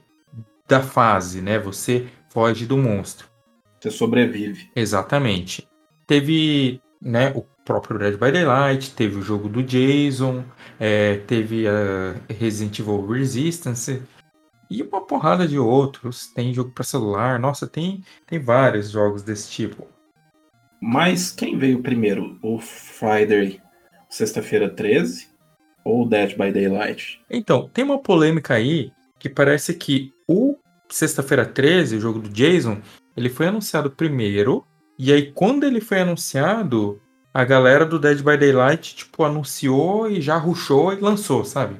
[0.67, 1.57] da fase, né?
[1.59, 3.27] Você foge do monstro.
[3.79, 4.69] Você sobrevive.
[4.75, 5.67] Exatamente.
[6.05, 10.43] Teve, né, o próprio Dead by Daylight, teve o jogo do Jason,
[10.79, 14.01] é, teve a Resident Evil Resistance
[14.69, 16.27] e uma porrada de outros.
[16.27, 19.87] Tem jogo para celular, nossa, tem tem vários jogos desse tipo.
[20.81, 22.39] Mas quem veio primeiro?
[22.41, 23.61] O Friday,
[24.09, 25.29] sexta-feira 13
[25.85, 27.21] ou Dead by Daylight?
[27.29, 30.57] Então, tem uma polêmica aí que parece que o
[30.91, 32.79] Sexta-feira 13, o jogo do Jason,
[33.15, 34.65] ele foi anunciado primeiro,
[34.99, 37.01] e aí quando ele foi anunciado,
[37.33, 41.77] a galera do Dead by Daylight, tipo, anunciou e já ruxou e lançou, sabe?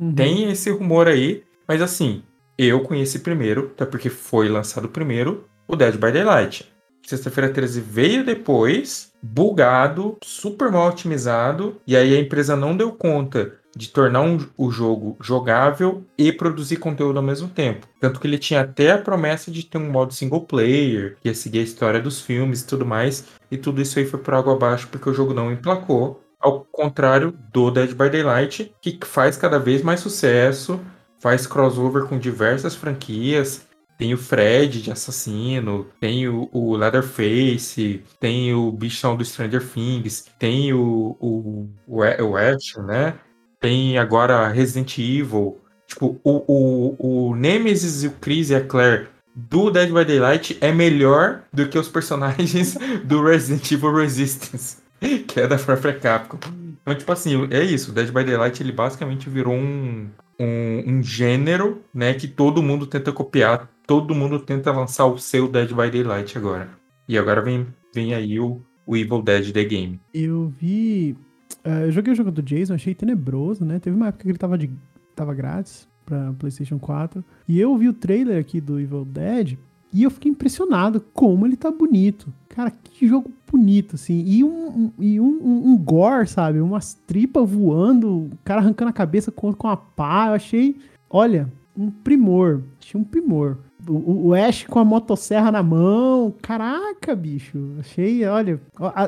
[0.00, 0.14] Uhum.
[0.14, 2.22] Tem esse rumor aí, mas assim,
[2.56, 6.72] eu conheci primeiro, até porque foi lançado primeiro, o Dead by Daylight.
[7.06, 13.52] Sexta-feira 13 veio depois, bugado, super mal otimizado, e aí a empresa não deu conta
[13.76, 17.86] de tornar um, o jogo jogável e produzir conteúdo ao mesmo tempo.
[18.00, 21.34] Tanto que ele tinha até a promessa de ter um modo single player, que ia
[21.34, 24.54] seguir a história dos filmes e tudo mais, e tudo isso aí foi por água
[24.54, 26.20] abaixo porque o jogo não emplacou.
[26.40, 30.80] Ao contrário do Dead by Daylight, que faz cada vez mais sucesso,
[31.20, 33.65] faz crossover com diversas franquias,
[33.98, 40.26] tem o Fred de assassino, tem o, o Leatherface, tem o bichão do Stranger Things,
[40.38, 43.14] tem o, o, o, Ash, né?
[43.58, 45.58] Tem agora Resident Evil.
[45.86, 50.56] Tipo, o, o, o Nemesis e o Chris e a Claire do Dead by Daylight
[50.60, 54.78] é melhor do que os personagens do Resident Evil Resistance,
[55.26, 56.38] que é da própria Capcom.
[56.82, 57.90] Então, tipo assim, é isso.
[57.90, 62.86] O Dead by Daylight ele basicamente virou um, um, um gênero, né, que todo mundo
[62.86, 66.68] tenta copiar todo mundo tenta lançar o seu Dead by Daylight agora.
[67.08, 70.00] E agora vem, vem aí o, o Evil Dead The Game.
[70.12, 71.16] Eu vi.
[71.64, 73.78] eh, eu joguei o jogo do Jason, achei tenebroso, né?
[73.78, 74.70] Teve uma época que ele tava, de,
[75.14, 77.24] tava grátis pra PlayStation 4.
[77.48, 79.56] E eu vi o trailer aqui do Evil Dead
[79.92, 82.32] e eu fiquei impressionado como ele tá bonito.
[82.48, 84.24] Cara, que jogo bonito, assim.
[84.26, 86.60] E um, um- e um, um, um gore, sabe?
[86.60, 90.28] Umas tripas voando, o cara arrancando a cabeça com, com a pá.
[90.28, 90.76] Eu achei,
[91.08, 92.62] olha, um primor.
[92.80, 93.58] Achei um primor.
[93.88, 96.34] O, o- Ash com a motosserra na mão.
[96.42, 97.58] Caraca, bicho.
[97.80, 98.60] Achei, olha.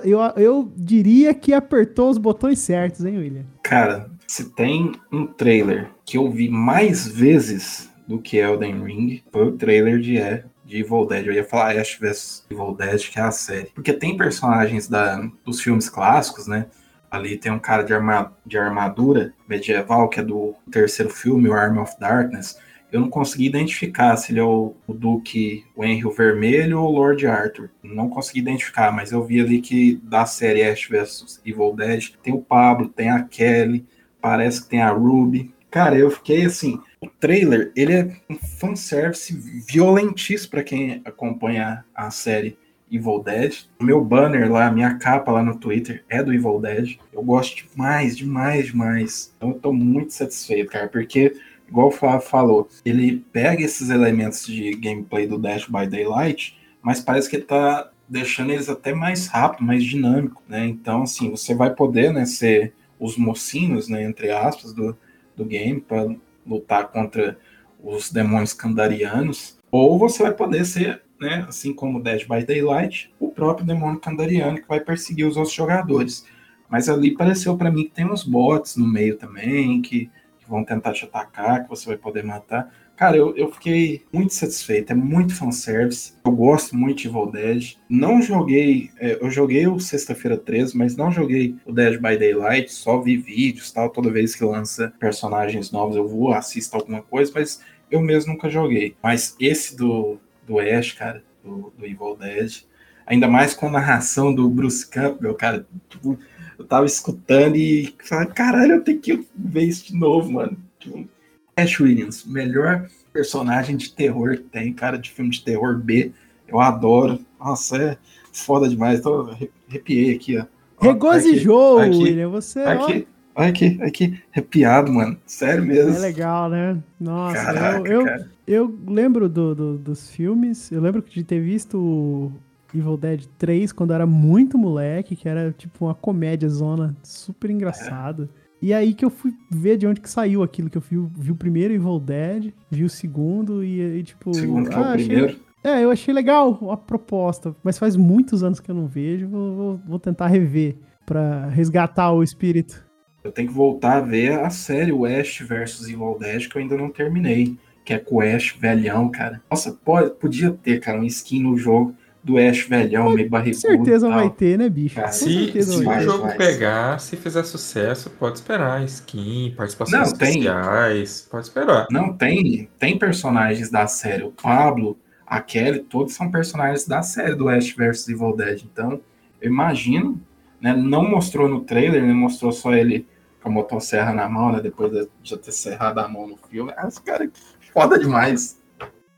[0.05, 3.45] Eu, eu diria que apertou os botões certos, hein, William?
[3.63, 9.49] Cara, se tem um trailer que eu vi mais vezes do que Elden Ring, foi
[9.49, 11.27] o trailer de, é, de Evil Dead.
[11.27, 13.71] Eu ia falar Ash vs Evil Dead, que é a série.
[13.75, 16.67] Porque tem personagens da, dos filmes clássicos, né?
[17.11, 21.55] Ali tem um cara de, arma, de armadura medieval, que é do terceiro filme, o
[21.55, 22.59] Arm of Darkness.
[22.91, 26.89] Eu não consegui identificar se ele é o, o Duque, o Henry o Vermelho ou
[26.89, 27.71] o Lord Arthur.
[27.83, 32.33] Não consegui identificar, mas eu vi ali que da série Ash vs Evil Dead tem
[32.33, 33.87] o Pablo, tem a Kelly,
[34.21, 35.53] parece que tem a Ruby.
[35.71, 36.81] Cara, eu fiquei assim.
[37.01, 39.33] O trailer, ele é um fanservice
[39.69, 42.57] violentíssimo para quem acompanha a série
[42.91, 43.55] Evil Dead.
[43.79, 46.97] O meu banner lá, a minha capa lá no Twitter é do Evil Dead.
[47.13, 49.35] Eu gosto demais, demais, demais.
[49.37, 51.35] Então eu tô muito satisfeito, cara, porque,
[51.69, 57.01] igual o Flávio falou, ele pega esses elementos de gameplay do Dash by Daylight, mas
[57.01, 60.67] parece que ele tá deixando eles até mais rápido, mais dinâmico, né?
[60.67, 64.97] Então, assim, você vai poder, né, ser os mocinhos, né, entre aspas, do,
[65.37, 66.15] do game para
[66.47, 67.39] lutar contra
[67.83, 73.29] os demônios candarianos, ou você vai poder ser, né, assim como Dead by Daylight, o
[73.29, 76.25] próprio demônio candariano que vai perseguir os outros jogadores.
[76.69, 80.11] Mas ali pareceu para mim que tem uns bots no meio também, que,
[80.49, 82.73] que vão tentar te atacar, que você vai poder matar.
[82.97, 86.15] Cara, eu, eu fiquei muito satisfeito, é muito fanservice.
[86.25, 87.77] Eu gosto muito de Evil Dead.
[87.89, 92.73] Não joguei, é, eu joguei o Sexta-feira 13, mas não joguei o Dead by Daylight,
[92.73, 93.91] só vi vídeos tal.
[93.91, 98.51] Toda vez que lança personagens novos eu vou, assisto alguma coisa, mas eu mesmo nunca
[98.51, 98.97] joguei.
[99.01, 102.65] Mas esse do, do Ash, cara, do, do Evil Dead,
[103.09, 106.19] ainda mais com a narração do Bruce Campbell, cara, tipo,
[106.59, 110.57] eu tava escutando e falei, caralho, eu tenho que ver isso de novo, mano.
[110.79, 111.09] Tipo,
[111.57, 116.13] Ash Williams, melhor personagem de terror que tem, cara, de filme de terror B.
[116.47, 117.19] Eu adoro.
[117.41, 117.99] Nossa, é
[118.33, 119.01] foda demais.
[119.01, 119.31] Tô
[119.69, 120.45] arrepiei aqui, ó.
[120.81, 122.29] Regozijou, aqui, William.
[122.29, 125.19] Você, ó, Aqui, olha aqui, aqui, arrepiado, mano.
[125.27, 125.95] Sério mesmo.
[125.95, 126.79] é legal, né?
[127.01, 128.31] Nossa, Caraca, eu, eu, cara.
[128.47, 132.33] eu lembro do, do- dos filmes, eu lembro de ter visto o
[132.75, 137.51] Evil Dead 3 quando eu era muito moleque, que era tipo uma comédia zona super
[137.51, 138.29] engraçada.
[138.61, 141.31] E aí que eu fui ver de onde que saiu aquilo, que eu vi, vi
[141.31, 144.35] o primeiro Evil Dead, vi o segundo e aí tipo...
[144.35, 145.39] Segundo que é o ah, achei- primeiro.
[145.63, 149.55] É, eu achei legal a proposta, mas faz muitos anos que eu não vejo, vou,
[149.55, 152.85] vou- vou tentar rever pra resgatar o espírito.
[153.25, 156.63] Eu tenho que voltar a ver a série o Ash vs Evil Dead que eu
[156.63, 157.57] ainda não terminei.
[157.85, 159.41] Que é com o Ash velhão, cara.
[159.51, 161.95] Nossa, pode, podia ter, cara, um skin no jogo
[162.29, 163.61] do Ash velhão, meio Com barrigudo.
[163.61, 164.19] certeza e tal.
[164.19, 164.95] vai ter, né, bicho?
[164.97, 166.37] Cara, Com Se, certeza se o jogo vai.
[166.37, 168.85] pegar, se fizer sucesso, pode esperar.
[168.85, 170.29] Skin, participações Não, tem.
[170.29, 171.87] especiais, pode esperar.
[171.91, 174.25] Não, tem, tem personagens da série.
[174.25, 178.63] O Pablo, a Kelly, todos são personagens da série do Ash vs Evil Dead.
[178.71, 179.01] Então,
[179.41, 180.21] eu imagino,
[180.61, 180.75] né?
[180.75, 182.13] Não mostrou no trailer, né?
[182.13, 183.07] Mostrou só ele
[183.43, 184.61] com a motosserra na mão, né?
[184.61, 186.73] Depois de já ter serrado a mão no filme.
[186.77, 187.29] Ah, esse cara é
[187.73, 188.59] foda demais.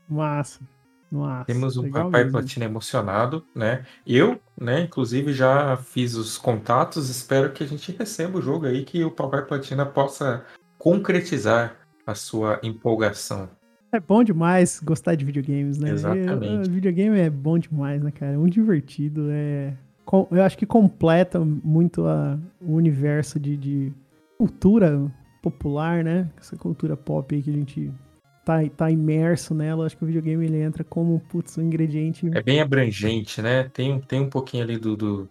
[0.07, 0.59] Massa.
[1.11, 1.45] Massa.
[1.45, 2.39] Temos um papai mesmo.
[2.39, 3.85] platina emocionado, né?
[4.07, 8.83] Eu, né, inclusive já fiz os contatos, espero que a gente receba o jogo aí,
[8.85, 10.45] que o papai platina possa
[10.77, 11.75] concretizar
[12.07, 13.49] a sua empolgação.
[13.91, 15.89] É bom demais gostar de videogames, né?
[15.91, 16.67] Exatamente.
[16.67, 18.33] Eu- videogame é bom demais, né, cara?
[18.33, 19.27] É muito divertido.
[19.29, 19.73] É...
[20.31, 23.93] Eu acho que completa muito a- o universo de, de
[24.37, 26.29] cultura popular, né?
[26.37, 27.91] Essa cultura pop aí que a gente
[28.45, 29.85] tá, tá imerso nela.
[29.85, 32.29] Acho que o videogame ele entra como putz, um ingrediente.
[32.33, 33.69] É bem abrangente, né?
[33.73, 35.29] Tem, tem um pouquinho ali do, do,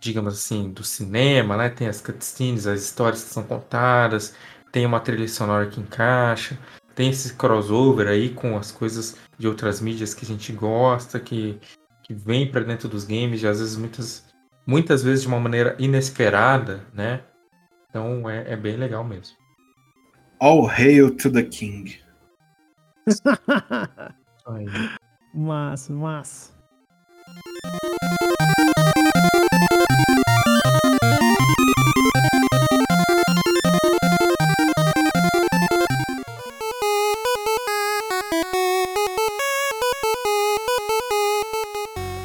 [0.00, 1.68] digamos assim, do cinema, né?
[1.68, 4.34] Tem as cutscenes, as histórias que são contadas,
[4.72, 6.58] tem uma trilha sonora que encaixa,
[6.94, 11.58] tem esse crossover aí com as coisas de outras mídias que a gente gosta, que,
[12.02, 14.24] que vem pra dentro dos games, e às vezes muitas,
[14.66, 17.20] muitas vezes de uma maneira inesperada, né?
[17.88, 19.36] Então é, é bem legal mesmo.
[20.38, 21.98] All hail to the king.
[24.46, 24.66] Aí.
[25.32, 26.56] massa, massa.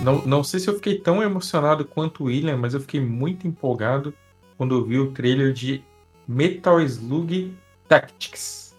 [0.03, 2.99] Não, não não sei se eu fiquei tão emocionado quanto o William, mas eu fiquei
[2.99, 4.11] muito empolgado
[4.57, 5.83] quando eu vi o trailer de
[6.27, 7.55] Metal Slug
[7.87, 8.70] Tactics.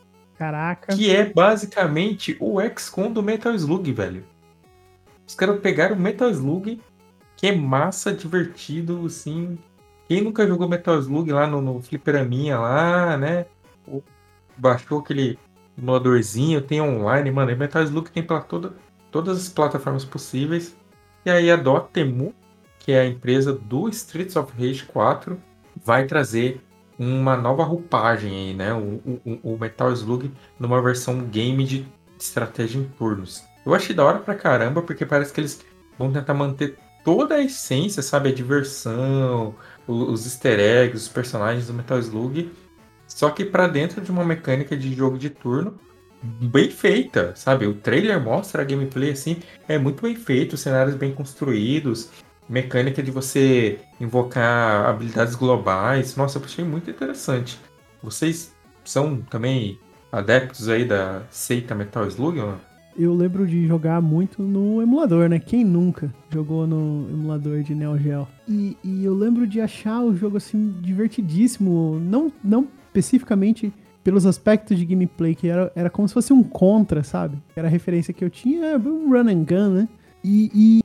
[0.42, 0.96] Caraca.
[0.96, 4.24] Que é basicamente o XCOM do Metal Slug, velho.
[5.24, 6.80] Os caras pegaram o Metal Slug,
[7.36, 9.56] que é massa, divertido, assim.
[10.08, 13.46] Quem nunca jogou Metal Slug lá no, no Fliperaminha lá, né?
[13.86, 14.02] Ou
[14.56, 15.38] baixou aquele
[15.78, 17.52] emuladorzinho, tem online, mano.
[17.52, 18.74] E Metal Slug tem para toda,
[19.12, 20.76] todas as plataformas possíveis.
[21.24, 22.34] E aí a Dotemu,
[22.80, 25.40] que é a empresa do Streets of Rage 4,
[25.84, 26.60] vai trazer
[27.02, 28.72] uma nova roupagem aí, né?
[28.72, 31.86] O, o, o Metal Slug numa versão game de
[32.18, 33.42] estratégia em turnos.
[33.64, 35.64] Eu achei da hora pra caramba, porque parece que eles
[35.98, 38.28] vão tentar manter toda a essência, sabe?
[38.28, 39.54] A diversão,
[39.86, 42.50] os easter eggs, os personagens do Metal Slug,
[43.06, 45.78] só que para dentro de uma mecânica de jogo de turno
[46.22, 47.66] bem feita, sabe?
[47.66, 52.10] O trailer mostra a gameplay assim, é muito bem feito, cenários bem construídos,
[52.48, 56.16] mecânica de você invocar habilidades globais.
[56.16, 57.58] Nossa, eu achei muito interessante.
[58.02, 58.52] Vocês
[58.84, 59.78] são também
[60.10, 62.38] adeptos aí da seita Metal Slug?
[62.40, 62.54] Ou?
[62.96, 65.38] Eu lembro de jogar muito no emulador, né?
[65.38, 68.28] Quem nunca jogou no emulador de Neo Geo?
[68.46, 73.72] E, e eu lembro de achar o jogo assim divertidíssimo, não, não especificamente
[74.04, 77.38] pelos aspectos de gameplay, que era, era como se fosse um contra, sabe?
[77.56, 79.88] Era a referência que eu tinha, um run and gun, né?
[80.22, 80.81] E,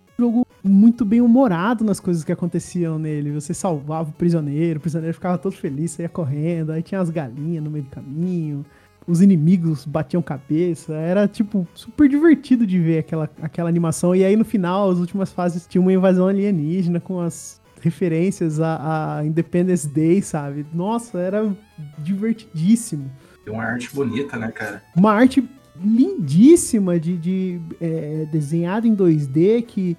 [0.68, 3.32] muito bem humorado nas coisas que aconteciam nele.
[3.32, 7.64] Você salvava o prisioneiro, o prisioneiro ficava todo feliz, saía correndo, aí tinha as galinhas
[7.64, 8.66] no meio do caminho,
[9.08, 10.94] os inimigos batiam cabeça.
[10.94, 14.16] Era, tipo, super divertido de ver aquela, aquela animação.
[14.16, 19.20] E aí no final, as últimas fases, tinha uma invasão alienígena com as referências a,
[19.20, 20.66] a Independence Day, sabe?
[20.74, 21.56] Nossa, era
[22.00, 23.10] divertidíssimo.
[23.46, 24.84] Tem uma arte bonita, né, cara?
[24.96, 25.48] Uma arte
[25.82, 29.98] lindíssima de, de é, desenhada em 2D que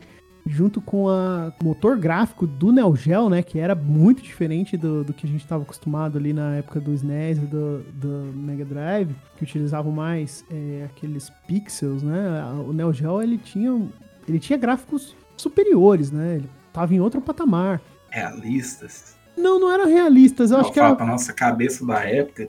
[0.48, 5.12] junto com a motor gráfico do Neo Geo, né, que era muito diferente do, do
[5.12, 9.14] que a gente estava acostumado ali na época do SNES e do, do Mega Drive,
[9.36, 12.44] que utilizavam mais é, aqueles pixels, né?
[12.66, 13.88] O Neo Geo ele tinha
[14.28, 16.36] ele tinha gráficos superiores, né?
[16.36, 17.80] Ele tava em outro patamar.
[18.10, 19.16] Realistas.
[19.36, 20.50] Não, não eram realistas.
[20.50, 20.94] Eu não, acho que era.
[20.94, 22.48] Pra nossa cabeça da época,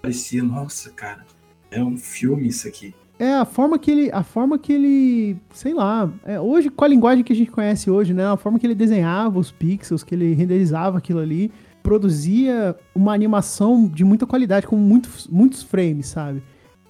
[0.00, 1.24] parecia, nossa, cara,
[1.70, 2.94] é um filme isso aqui.
[3.20, 4.10] É, a forma que ele.
[4.10, 5.36] A forma que ele.
[5.52, 6.10] Sei lá.
[6.24, 8.26] É, hoje, com a linguagem que a gente conhece hoje, né?
[8.26, 11.52] A forma que ele desenhava os pixels, que ele renderizava aquilo ali,
[11.82, 16.42] produzia uma animação de muita qualidade, com muitos, muitos frames, sabe?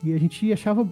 [0.05, 0.89] E a gente achava.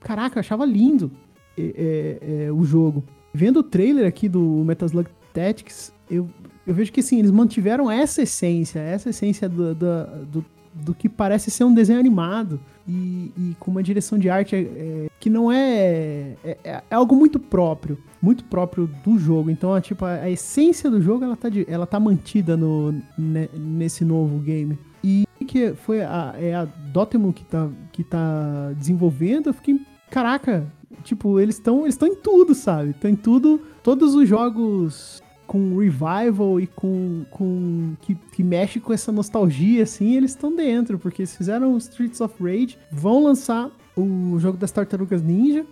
[0.00, 1.10] Caraca, achava lindo
[1.56, 2.18] é,
[2.48, 3.02] é, o jogo.
[3.32, 6.28] Vendo o trailer aqui do Metal Slug Tactics, eu,
[6.66, 10.44] eu vejo que assim, eles mantiveram essa essência, essa essência do, do, do
[10.74, 15.08] do que parece ser um desenho animado e, e com uma direção de arte é,
[15.20, 19.50] que não é, é, é, algo muito próprio, muito próprio do jogo.
[19.50, 23.48] Então, tipo, a, a, essência do jogo ela tá, de, ela tá mantida no, ne,
[23.54, 24.78] nesse novo game.
[25.04, 30.66] E que foi a, é a Dotemu que tá, que tá desenvolvendo, eu fiquei, caraca,
[31.02, 32.90] tipo, eles estão eles em tudo, sabe?
[32.90, 33.60] Estão em tudo.
[33.82, 37.24] Todos os jogos com revival e com.
[37.30, 42.20] com que, que mexe com essa nostalgia, assim, eles estão dentro, porque eles fizeram Streets
[42.20, 45.66] of Rage, vão lançar o jogo das Tartarugas Ninja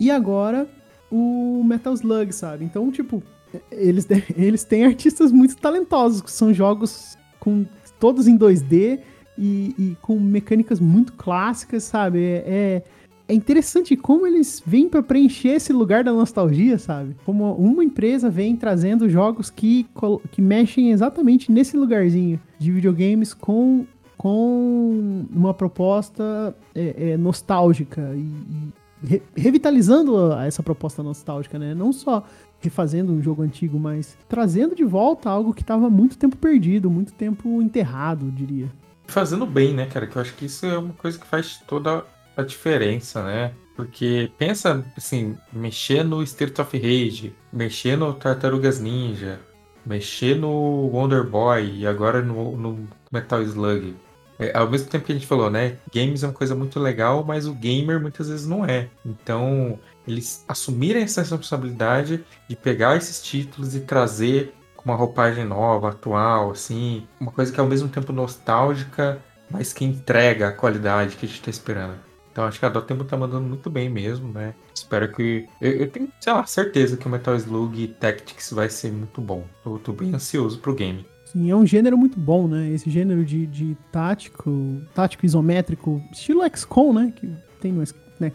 [0.00, 0.68] e agora
[1.10, 2.64] o Metal Slug, sabe?
[2.64, 3.22] Então, tipo,
[3.70, 4.06] eles,
[4.36, 7.66] eles têm artistas muito talentosos, que são jogos com
[7.98, 9.00] todos em 2D
[9.36, 12.22] e, e com mecânicas muito clássicas, sabe?
[12.22, 12.82] É, é
[13.30, 17.14] é interessante como eles vêm para preencher esse lugar da nostalgia, sabe?
[17.24, 19.86] Como uma empresa vem trazendo jogos que,
[20.32, 23.86] que mexem exatamente nesse lugarzinho de videogames com,
[24.18, 28.72] com uma proposta é, é, nostálgica e, e
[29.06, 31.72] re, revitalizando essa proposta nostálgica, né?
[31.72, 32.24] Não só
[32.60, 37.12] refazendo um jogo antigo, mas trazendo de volta algo que estava muito tempo perdido, muito
[37.12, 38.68] tempo enterrado, diria.
[39.06, 40.08] Fazendo bem, né, cara?
[40.08, 42.04] Que eu acho que isso é uma coisa que faz toda
[42.40, 43.52] a diferença, né?
[43.76, 49.40] Porque pensa assim, mexer no Street of Rage, mexer no Tartarugas Ninja,
[49.86, 50.50] mexer no
[50.92, 53.96] Wonder Boy e agora no, no Metal Slug.
[54.38, 55.76] É, ao mesmo tempo que a gente falou, né?
[55.94, 58.88] Games é uma coisa muito legal, mas o gamer muitas vezes não é.
[59.04, 59.78] Então,
[60.08, 66.52] eles assumirem essa responsabilidade de pegar esses títulos e trazer com uma roupagem nova, atual,
[66.52, 71.26] assim, uma coisa que é ao mesmo tempo nostálgica, mas que entrega a qualidade que
[71.26, 72.09] a gente está esperando.
[72.32, 74.54] Então acho que a Dotemu tá mandando muito bem mesmo, né?
[74.74, 75.46] Espero que.
[75.60, 79.44] Eu, eu, tenho, sei lá, certeza que o Metal Slug Tactics vai ser muito bom.
[79.66, 81.04] Eu tô bem ansioso pro game.
[81.26, 82.70] Sim, é um gênero muito bom, né?
[82.70, 87.12] Esse gênero de, de tático, tático isométrico, estilo XCOM, né?
[87.14, 87.84] Que tem no,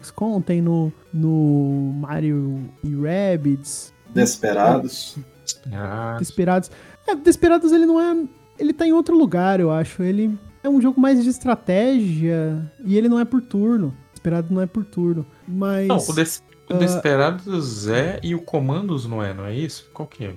[0.02, 3.92] XCOM, tem no, no Mario e Rabbids.
[4.14, 5.18] Desperados.
[5.72, 6.70] Ah, Desperados.
[7.06, 8.24] É, Desperados ele não é.
[8.58, 10.02] Ele tá em outro lugar, eu acho.
[10.02, 13.96] Ele é um jogo mais de estratégia e ele não é por turno.
[14.12, 15.24] Desperado não é por turno.
[15.46, 15.86] Mas.
[15.86, 19.88] Não, o, Des o ah, Desperados é e o Comandos não é, não é isso?
[19.92, 20.34] Qual que é?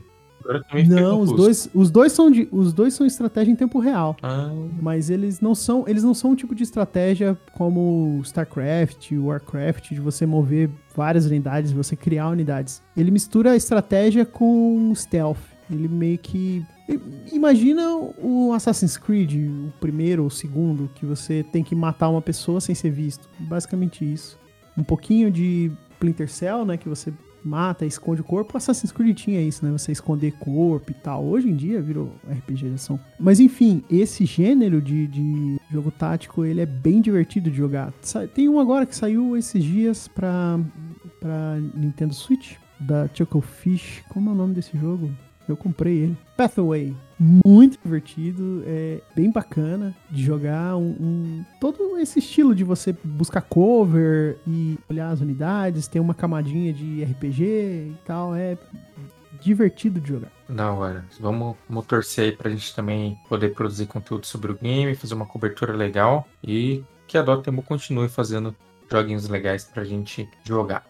[0.87, 4.15] Não, os dois, os dois são de, os dois são estratégia em tempo real.
[4.23, 4.49] Ah,
[4.81, 9.99] Mas eles não são, eles não são um tipo de estratégia como StarCraft, Warcraft, de
[9.99, 12.81] você mover várias unidades, você criar unidades.
[12.95, 15.37] Ele mistura a estratégia com stealth.
[15.69, 16.65] Ele meio que
[17.31, 22.21] imagina o Assassin's Creed, o primeiro ou o segundo, que você tem que matar uma
[22.21, 23.29] pessoa sem ser visto.
[23.39, 24.39] Basicamente isso.
[24.77, 27.13] Um pouquinho de Splinter Cell, né, que você
[27.43, 28.57] mata, esconde o corpo.
[28.57, 29.71] Assassin's Creed tinha isso, né?
[29.71, 31.25] Você esconder corpo e tal.
[31.25, 32.99] Hoje em dia virou RPG de ação.
[33.19, 37.93] Mas enfim, esse gênero de, de jogo tático, ele é bem divertido de jogar.
[38.33, 40.59] Tem um agora que saiu esses dias pra,
[41.19, 44.03] pra Nintendo Switch, da Chucklefish.
[44.09, 45.11] Como é o nome desse jogo?
[45.51, 46.17] Eu comprei ele.
[46.37, 46.95] Pathway.
[47.19, 50.77] Muito divertido, é bem bacana de jogar.
[50.77, 56.13] Um, um- todo esse estilo de você buscar cover e olhar as unidades, tem uma
[56.13, 58.33] camadinha de RPG e tal.
[58.35, 58.57] É
[59.41, 60.31] divertido de jogar.
[60.47, 61.05] da hora.
[61.19, 65.25] Vamos, vamos torcer aí pra gente também poder produzir conteúdo sobre o game, fazer uma
[65.25, 68.55] cobertura legal e que a Dotemu continue fazendo
[68.91, 70.83] joguinhos legais pra gente jogar.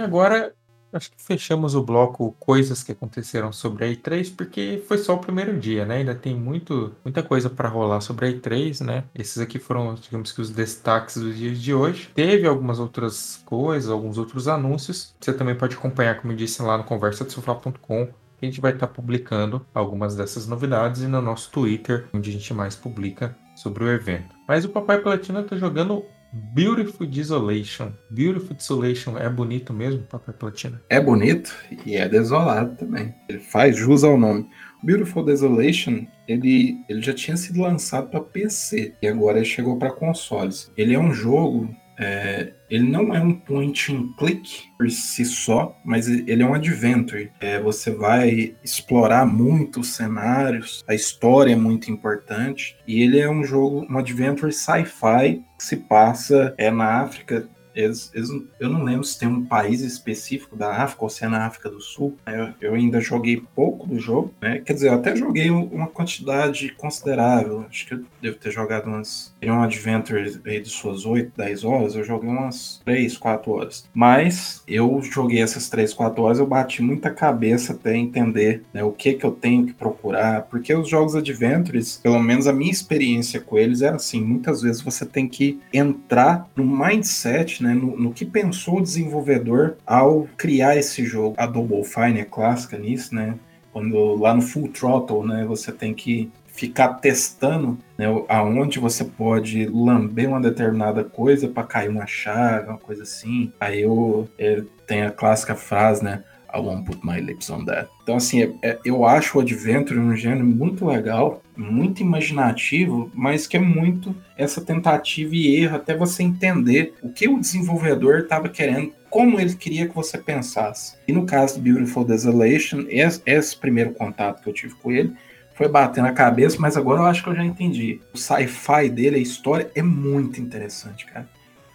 [0.00, 0.54] E agora,
[0.94, 5.18] acho que fechamos o bloco coisas que aconteceram sobre a E3, porque foi só o
[5.18, 5.96] primeiro dia, né?
[5.96, 9.04] Ainda tem muito, muita coisa para rolar sobre a E3, né?
[9.14, 12.08] Esses aqui foram, digamos que, os destaques dos dias de hoje.
[12.14, 15.14] Teve algumas outras coisas, alguns outros anúncios.
[15.20, 18.08] Você também pode acompanhar, como eu disse, lá no conversadesofá.com.
[18.40, 22.54] A gente vai estar publicando algumas dessas novidades e no nosso Twitter, onde a gente
[22.54, 24.34] mais publica sobre o evento.
[24.48, 26.02] Mas o Papai Platina tá jogando
[26.32, 27.92] Beautiful Desolation.
[28.08, 30.80] Beautiful Desolation é bonito mesmo, Papai Platina?
[30.88, 31.52] É bonito
[31.84, 33.12] e é desolado também.
[33.28, 34.48] Ele faz jus ao nome.
[34.82, 39.90] Beautiful Desolation, ele, ele já tinha sido lançado para PC e agora ele chegou para
[39.90, 40.72] consoles.
[40.76, 45.78] Ele é um jogo, é, ele não é um point and click por si só,
[45.84, 47.30] mas ele é um adventure.
[47.38, 53.28] É, você vai explorar muito os cenários, a história é muito importante e ele é
[53.28, 57.46] um jogo, um adventure sci-fi que se passa é na África
[57.80, 58.28] eles- eles
[58.58, 61.68] eu não lembro se tem um país específico da África ou se é na África
[61.70, 62.16] do Sul.
[62.26, 62.54] né?
[62.60, 64.60] Eu, eu ainda joguei pouco do jogo, né?
[64.64, 67.64] Quer dizer, eu até joguei um- uma quantidade considerável.
[67.68, 69.34] Acho que eu devo ter jogado umas.
[69.40, 71.94] Tem um Adventure aí de suas 8, 10 horas.
[71.94, 73.88] Eu joguei umas 3, 4 horas.
[73.94, 78.92] Mas eu joguei essas 3, 4 horas, eu bati muita cabeça até entender né, o
[78.92, 80.42] que que eu tenho que procurar.
[80.42, 84.80] Porque os jogos Adventures, pelo menos a minha experiência com eles era assim: muitas vezes
[84.82, 90.76] você tem que entrar no mindset, né, no, no que pensou o desenvolvedor ao criar
[90.76, 91.34] esse jogo.
[91.38, 93.36] A Double Fine é clássica nisso, né?
[93.72, 99.66] Quando lá no Full Throttle, né, você tem que ficar testando né, aonde você pode
[99.66, 103.52] lamber uma determinada coisa para cair uma chave, uma coisa assim.
[103.60, 106.24] Aí eu, é, tem a clássica frase, né?
[106.54, 107.88] I won't put my lips on that.
[108.02, 113.46] Então, assim, é- é- eu acho o Adventure um gênero muito legal, muito imaginativo, mas
[113.46, 118.48] que é muito essa tentativa e erro até você entender o que o desenvolvedor estava
[118.48, 120.96] querendo, como ele queria que você pensasse.
[121.06, 125.12] E no caso do Beautiful Desolation, esse, esse primeiro contato que eu tive com ele
[125.54, 128.00] foi bater na cabeça, mas agora eu acho que eu já entendi.
[128.14, 131.28] O sci-fi dele, a história, é muito interessante, cara.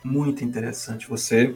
[0.03, 1.07] Muito interessante.
[1.07, 1.55] Você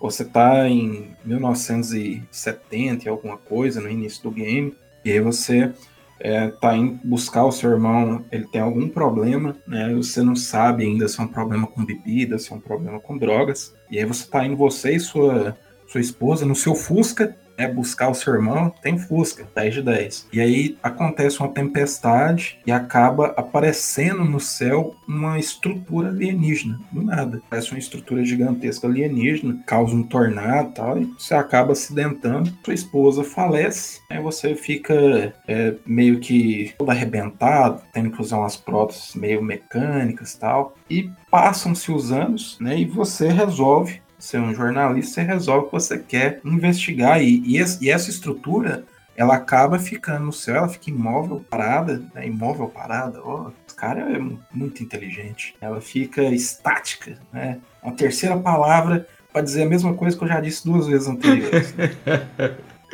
[0.00, 4.74] você tá em 1970 e alguma coisa, no início do game,
[5.04, 5.72] e aí você
[6.20, 9.92] é, tá indo buscar o seu irmão, ele tem algum problema, né?
[9.94, 13.16] Você não sabe ainda se é um problema com bebida, se é um problema com
[13.16, 17.66] drogas, e aí você tá indo, você e sua, sua esposa, no seu Fusca, é
[17.66, 20.28] buscar o seu irmão, tem Fusca, 10 de 10.
[20.32, 27.42] E aí acontece uma tempestade e acaba aparecendo no céu uma estrutura alienígena, do nada.
[27.50, 32.74] Parece uma estrutura gigantesca alienígena, causa um tornado e tal, e você acaba acidentando, sua
[32.74, 39.14] esposa falece, aí você fica é, meio que todo arrebentado, tendo que usar umas próteses
[39.14, 40.74] meio mecânicas e tal.
[40.88, 45.98] E passam-se os anos, né, e você resolve ser um jornalista, você resolve que você
[45.98, 47.22] quer investigar.
[47.22, 48.84] E, e, esse- e essa estrutura,
[49.16, 52.26] ela acaba ficando no céu, ela fica imóvel, parada, né?
[52.26, 53.20] imóvel, parada.
[53.24, 55.54] Ó, esse cara é mu- muito inteligente.
[55.60, 57.58] Ela fica estática, né?
[57.82, 61.74] Uma terceira palavra para dizer a mesma coisa que eu já disse duas vezes anteriores.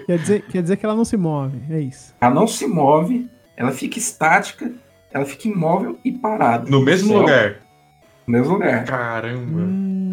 [0.06, 2.12] Quer dizer, quer dizer que ela não se move, é isso.
[2.20, 4.72] Ela não se move, ela fica estática,
[5.12, 6.68] ela fica imóvel e parada.
[6.68, 7.56] No mesmo Céu, lugar.
[8.26, 8.84] No mesmo lugar.
[8.84, 9.60] Caramba.
[9.62, 10.03] Hum,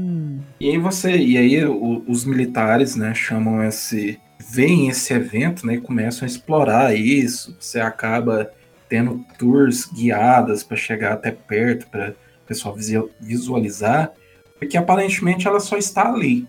[0.61, 5.73] E aí você, e aí o- os militares, né, chamam esse, veem esse evento, né,
[5.73, 7.57] e começam a explorar isso.
[7.59, 8.51] Você acaba
[8.87, 12.77] tendo tours guiadas para chegar até perto para o pessoal
[13.19, 14.11] visualizar,
[14.59, 16.47] porque aparentemente ela só está ali.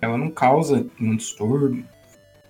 [0.00, 1.84] Ela não causa um distúrbio,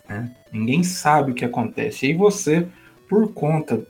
[0.09, 0.31] né?
[0.53, 2.07] Ninguém sabe o que acontece.
[2.07, 2.69] E aí você,
[3.09, 3.85] por conta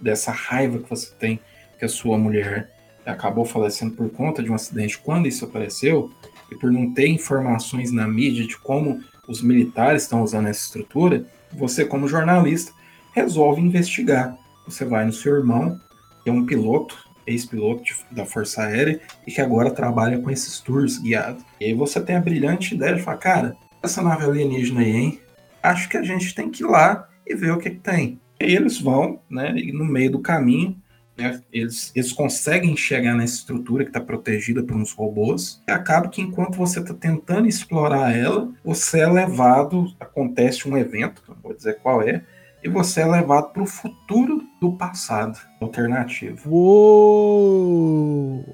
[0.00, 1.40] dessa raiva que você tem
[1.76, 2.70] que a sua mulher
[3.04, 6.12] acabou falecendo por conta de um acidente quando isso apareceu,
[6.54, 11.84] por não ter informações na mídia de como os militares estão usando essa estrutura, você,
[11.84, 12.72] como jornalista,
[13.12, 14.36] resolve investigar.
[14.66, 15.78] Você vai no seu irmão,
[16.22, 16.96] que é um piloto,
[17.26, 21.44] ex-piloto da Força Aérea, e que agora trabalha com esses tours guiados.
[21.60, 25.20] E aí você tem a brilhante ideia de falar, cara, essa nave alienígena aí, hein?
[25.62, 28.20] Acho que a gente tem que ir lá e ver o que, que tem.
[28.40, 29.54] E eles vão, né?
[29.56, 30.76] E no meio do caminho,
[31.16, 35.62] né, eles, eles conseguem chegar nessa estrutura que está protegida por uns robôs.
[35.68, 41.22] E acaba que enquanto você está tentando explorar ela, você é levado, acontece um evento,
[41.28, 42.22] não vou dizer qual é,
[42.62, 46.50] e você é levado para o futuro do passado, alternativo.
[46.50, 48.44] Uou!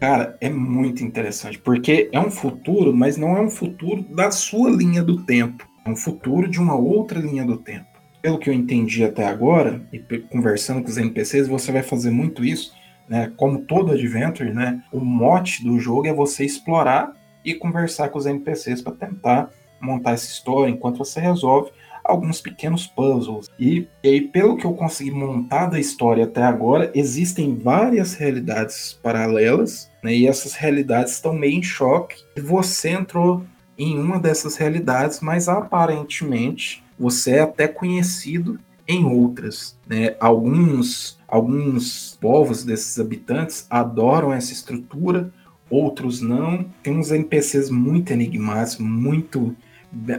[0.00, 4.70] Cara, é muito interessante, porque é um futuro, mas não é um futuro da sua
[4.70, 5.64] linha do tempo.
[5.84, 7.91] É um futuro de uma outra linha do tempo.
[8.22, 12.44] Pelo que eu entendi até agora, e conversando com os NPCs, você vai fazer muito
[12.44, 12.72] isso,
[13.08, 13.32] né?
[13.36, 14.82] Como todo Adventure, né?
[14.92, 17.12] O mote do jogo é você explorar
[17.44, 19.50] e conversar com os NPCs para tentar
[19.80, 21.72] montar essa história enquanto você resolve
[22.04, 23.48] alguns pequenos puzzles.
[23.58, 28.98] E, e aí, pelo que eu consegui montar da história até agora, existem várias realidades
[29.02, 30.14] paralelas, né?
[30.14, 32.22] E essas realidades estão meio em choque.
[32.36, 33.42] E você entrou
[33.78, 39.78] em uma dessas realidades, mas aparentemente você é até conhecido em outras.
[39.86, 40.16] Né?
[40.20, 45.32] Alguns, alguns povos desses habitantes adoram essa estrutura,
[45.70, 46.64] outros não.
[46.82, 49.56] Tem uns NPCs muito enigmáticos, muito.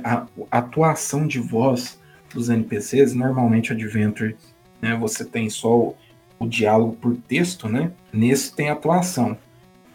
[0.04, 2.00] A, atuação de voz
[2.32, 4.36] dos NPCs, normalmente Adventure,
[4.80, 4.96] né?
[4.98, 5.96] Você tem só o,
[6.38, 7.92] o diálogo por texto, né?
[8.12, 9.36] Nesse tem atuação.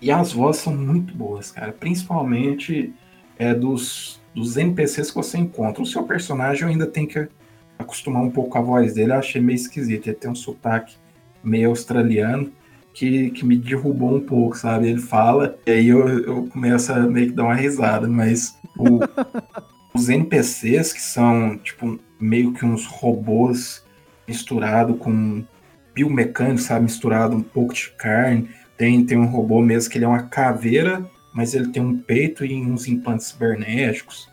[0.01, 1.73] E as vozes são muito boas, cara.
[1.73, 2.93] Principalmente
[3.39, 5.83] é, dos, dos NPCs que você encontra.
[5.83, 7.29] O seu personagem eu ainda tem que
[7.79, 9.13] acostumar um pouco com a voz dele.
[9.13, 10.09] Eu achei meio esquisito.
[10.09, 10.97] Ele tem um sotaque
[11.43, 12.53] meio australiano
[12.93, 14.89] que, que me derrubou um pouco, sabe?
[14.89, 18.09] Ele fala e aí eu, eu começo a meio que dar uma risada.
[18.09, 19.01] Mas o,
[19.95, 23.85] os NPCs que são, tipo, meio que uns robôs
[24.27, 25.45] misturado com
[25.95, 26.85] biomecânico, sabe?
[26.85, 28.51] Misturado um pouco de carne.
[28.77, 32.45] Tem, tem um robô mesmo que ele é uma caveira, mas ele tem um peito
[32.45, 34.29] e uns implantes cibernéticos.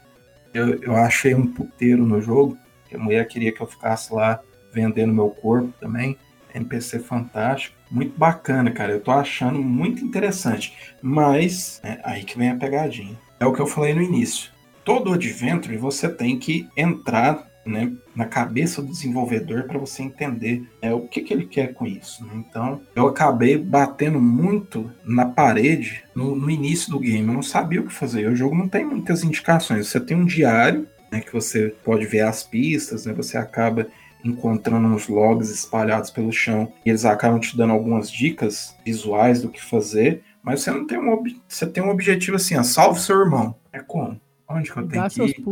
[0.53, 2.57] Eu, eu achei um puteiro no jogo.
[2.93, 4.39] A mulher queria que eu ficasse lá
[4.71, 6.17] vendendo meu corpo também.
[6.53, 7.75] NPC fantástico.
[7.91, 8.93] Muito bacana, cara.
[8.93, 10.73] Eu tô achando muito interessante.
[11.01, 13.17] Mas, né, aí que vem a pegadinha.
[13.39, 14.51] É o que eu falei no início.
[14.83, 20.93] Todo Adventure você tem que entrar né, na cabeça do desenvolvedor para você entender é,
[20.93, 22.23] o que, que ele quer com isso.
[22.25, 22.31] né?
[22.35, 27.27] Então, eu acabei batendo muito na parede no, no início do game.
[27.27, 28.29] Eu não sabia o que fazer.
[28.29, 29.87] O jogo não tem muitas indicações.
[29.87, 33.87] Você tem um diário né, que você pode ver as pistas, né, você acaba
[34.23, 39.49] encontrando uns logs espalhados pelo chão e eles acabam te dando algumas dicas visuais do
[39.49, 43.19] que fazer, mas você não tem um, você tem um objetivo assim, ó, salve seu
[43.19, 43.55] irmão.
[43.71, 44.19] É como?
[44.47, 45.43] Onde que eu tenho Dá que ir?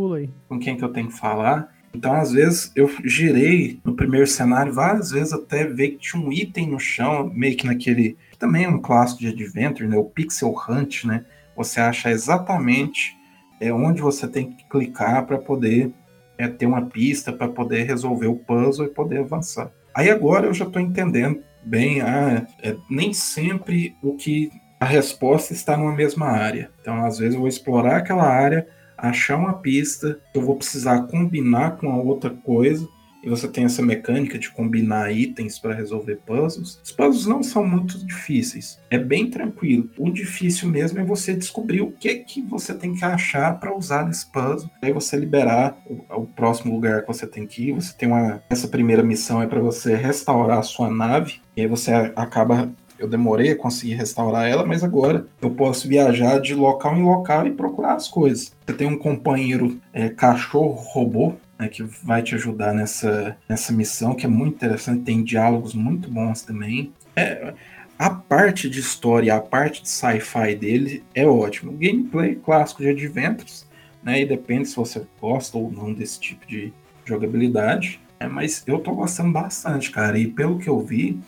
[0.48, 1.73] com quem que eu tenho que falar.
[1.94, 6.32] Então, às vezes, eu girei no primeiro cenário várias vezes até ver que tinha um
[6.32, 8.16] item no chão, meio que naquele.
[8.38, 9.96] Também é um clássico de Adventure, né?
[9.96, 11.24] O Pixel Hunt, né?
[11.56, 13.16] Você acha exatamente
[13.60, 15.92] é, onde você tem que clicar para poder
[16.36, 19.70] é, ter uma pista, para poder resolver o puzzle e poder avançar.
[19.94, 25.52] Aí agora eu já estou entendendo bem, ah, é, nem sempre o que a resposta
[25.52, 26.70] está numa mesma área.
[26.80, 28.66] Então, às vezes, eu vou explorar aquela área
[28.96, 32.88] achar uma pista, eu vou precisar combinar com a outra coisa,
[33.24, 36.78] e você tem essa mecânica de combinar itens para resolver puzzles.
[36.84, 39.88] Os puzzles não são muito difíceis, é bem tranquilo.
[39.96, 44.06] O difícil mesmo é você descobrir o que que você tem que achar para usar
[44.06, 47.72] nesse puzzle, aí você liberar o, o, próximo lugar que você tem que ir.
[47.72, 51.66] Você tem uma essa primeira missão é para você restaurar a sua nave, e aí
[51.66, 56.96] você acaba eu demorei a conseguir restaurar ela, mas agora eu posso viajar de local
[56.96, 58.54] em local e procurar as coisas.
[58.64, 64.26] Você tem um companheiro é, cachorro-robô né, que vai te ajudar nessa, nessa missão, que
[64.26, 66.92] é muito interessante, tem diálogos muito bons também.
[67.16, 67.54] É,
[67.98, 71.72] a parte de história, a parte de sci-fi dele é ótimo.
[71.72, 73.66] Gameplay clássico de Adventures,
[74.02, 74.20] né?
[74.20, 76.72] E depende se você gosta ou não desse tipo de
[77.04, 78.00] jogabilidade.
[78.18, 80.18] É, mas eu tô gostando bastante, cara.
[80.18, 81.20] E pelo que eu vi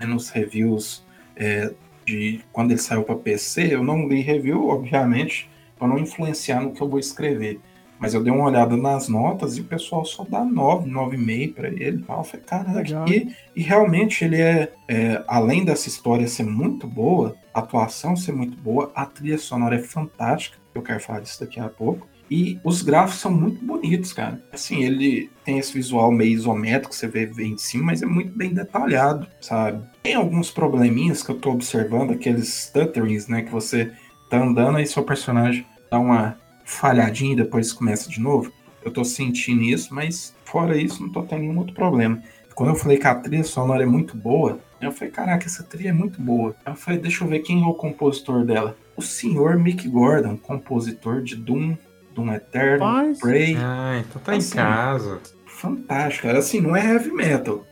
[0.00, 1.03] né, nos reviews
[1.36, 1.72] é,
[2.06, 6.72] de quando ele saiu para PC, eu não li review, obviamente, para não influenciar no
[6.72, 7.60] que eu vou escrever.
[7.98, 11.68] Mas eu dei uma olhada nas notas e o pessoal só dá 9, 9,5 para
[11.68, 12.04] ele.
[12.06, 17.36] Eu falei, caraca, e, e, realmente ele é, é, além dessa história ser muito boa,
[17.52, 20.58] a atuação ser muito boa, a trilha sonora é fantástica.
[20.74, 22.06] Eu quero falar disso daqui a pouco.
[22.30, 24.42] E os gráficos são muito bonitos, cara.
[24.52, 28.36] Assim, ele tem esse visual meio isométrico, você vê, vê em cima, mas é muito
[28.36, 29.86] bem detalhado, sabe?
[30.04, 33.40] Tem alguns probleminhas que eu tô observando, aqueles stutterings, né?
[33.40, 33.90] Que você
[34.28, 38.52] tá andando e seu personagem dá uma falhadinha e depois começa de novo.
[38.84, 42.22] Eu tô sentindo isso, mas fora isso, não tô tendo nenhum outro problema.
[42.54, 45.88] Quando eu falei que a trilha sonora é muito boa, eu falei, caraca, essa trilha
[45.88, 46.54] é muito boa.
[46.66, 48.76] Eu falei, deixa eu ver quem é o compositor dela.
[48.94, 51.78] O senhor Mick Gordon, compositor de Doom,
[52.14, 53.20] Doom Eternal, Paz.
[53.20, 53.56] Prey.
[53.58, 55.20] Ah, então tá assim, em casa.
[55.46, 56.40] Fantástico, cara.
[56.40, 57.64] Assim, não é heavy metal,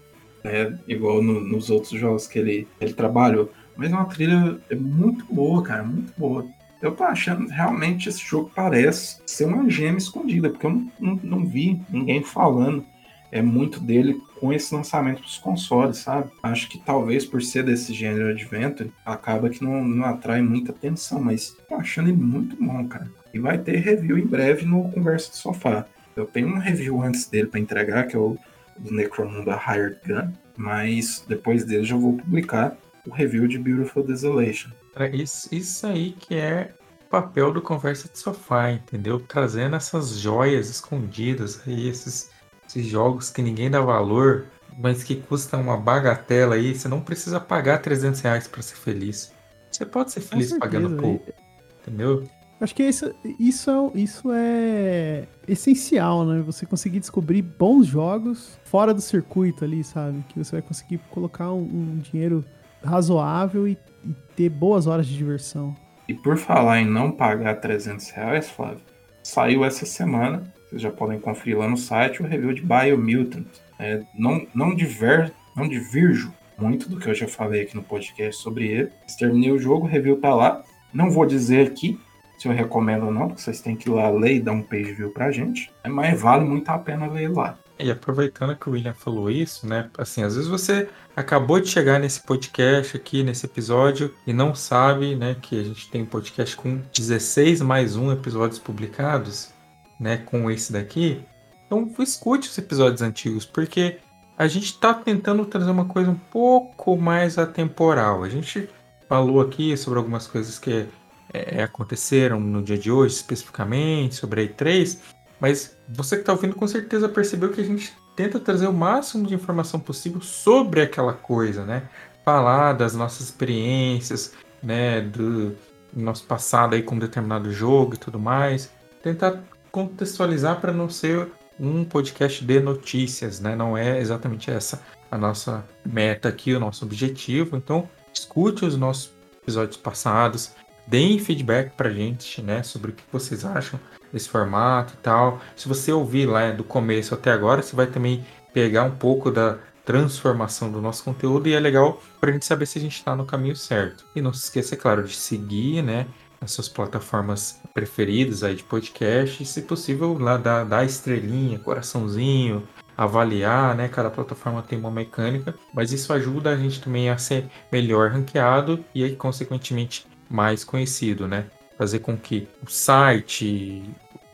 [0.45, 0.79] né?
[0.87, 3.51] Igual no, nos outros jogos que ele, ele trabalhou.
[3.77, 6.47] Mas é uma trilha é muito boa, cara, muito boa.
[6.81, 11.21] Eu tô achando realmente esse jogo parece ser uma gema escondida, porque eu não, não,
[11.23, 12.85] não vi ninguém falando
[13.33, 16.31] é muito dele com esse lançamento dos consoles, sabe?
[16.43, 21.19] Acho que talvez por ser desse gênero Adventure, acaba que não, não atrai muita atenção,
[21.19, 23.11] mas tô achando ele muito bom, cara.
[23.33, 25.87] E vai ter review em breve no Conversa de Sofá.
[26.15, 28.37] Eu tenho um review antes dele para entregar, que o
[28.79, 34.71] do Necromunda Hired Gun, mas depois dele já vou publicar o review de Beautiful Desolation.
[34.97, 36.73] É isso, isso aí que é
[37.07, 39.19] o papel do Conversa de Sofá, entendeu?
[39.21, 42.31] Trazendo essas joias escondidas aí, esses,
[42.69, 44.47] esses jogos que ninguém dá valor,
[44.79, 46.75] mas que custam uma bagatela aí.
[46.75, 49.33] Você não precisa pagar 300 reais para ser feliz.
[49.71, 51.33] Você pode ser feliz pagando pouco,
[51.81, 52.29] entendeu?
[52.63, 56.41] Acho que isso, isso, é, isso é essencial, né?
[56.43, 60.25] Você conseguir descobrir bons jogos fora do circuito ali, sabe?
[60.29, 62.45] Que você vai conseguir colocar um, um dinheiro
[62.85, 65.75] razoável e, e, ter boas horas de diversão.
[66.07, 68.83] E por falar em não pagar 300 reais, Flávio,
[69.25, 73.45] saiu essa semana, vocês já podem conferir lá no site, o review de Biomutant.
[73.77, 78.41] É, não, não, diver, não divirjo muito do que eu já falei aqui no podcast
[78.41, 78.93] sobre ele.
[79.19, 80.63] Terminei o jogo, o review tá lá.
[80.95, 81.99] Não vou dizer aqui
[82.43, 84.95] se eu recomendo ou não, vocês têm que ir lá ler e dar um page
[84.95, 85.71] view pra gente.
[85.87, 87.57] Mas vale muito a pena ler lá.
[87.79, 89.89] E aproveitando que o William falou isso, né?
[89.97, 95.15] Assim, às vezes você acabou de chegar nesse podcast aqui, nesse episódio, e não sabe,
[95.15, 99.53] né, que a gente tem um podcast com 16 mais um episódios publicados,
[100.01, 101.23] né, com esse daqui.
[101.67, 103.99] Então escute os episódios antigos, porque
[104.37, 108.25] a gente está tentando trazer uma coisa um pouco mais atemporal.
[108.25, 108.69] A gente
[109.09, 110.89] falou aqui sobre algumas coisas que
[111.33, 114.99] é, aconteceram no dia de hoje, especificamente, sobre a E3,
[115.41, 119.27] mas você que está ouvindo com certeza percebeu que a gente tenta trazer o máximo
[119.27, 121.89] de informação possível sobre aquela coisa, né?
[122.25, 125.01] Falar das nossas experiências, né?
[125.01, 125.57] Do
[125.95, 128.71] nosso passado aí com determinado jogo e tudo mais.
[129.03, 131.29] Tentar contextualizar para não ser
[131.59, 133.57] um podcast de notícias, né?
[133.57, 134.81] Não é exatamente essa
[135.11, 137.57] a nossa meta aqui, o nosso objetivo.
[137.57, 139.13] Então, escute os nossos
[139.43, 140.53] episódios passados,
[140.87, 143.79] deem feedback pra gente, né, sobre o que vocês acham
[144.13, 145.41] desse formato e tal.
[145.57, 149.59] Se você ouvir lá do começo até agora, você vai também pegar um pouco da
[149.85, 153.17] transformação do nosso conteúdo e é legal para a gente saber se a gente está
[153.17, 154.05] no caminho certo.
[154.15, 156.07] E não se esqueça, é claro, de seguir, né,
[156.41, 162.67] nas suas plataformas preferidas aí de podcast e, se possível, lá dar, dar estrelinha, coraçãozinho,
[162.97, 163.89] avaliar, né?
[163.89, 168.85] Cada plataforma tem uma mecânica, mas isso ajuda a gente também a ser melhor ranqueado
[168.95, 171.47] e aí, consequentemente, mais conhecido, né?
[171.77, 173.83] Fazer com que o site,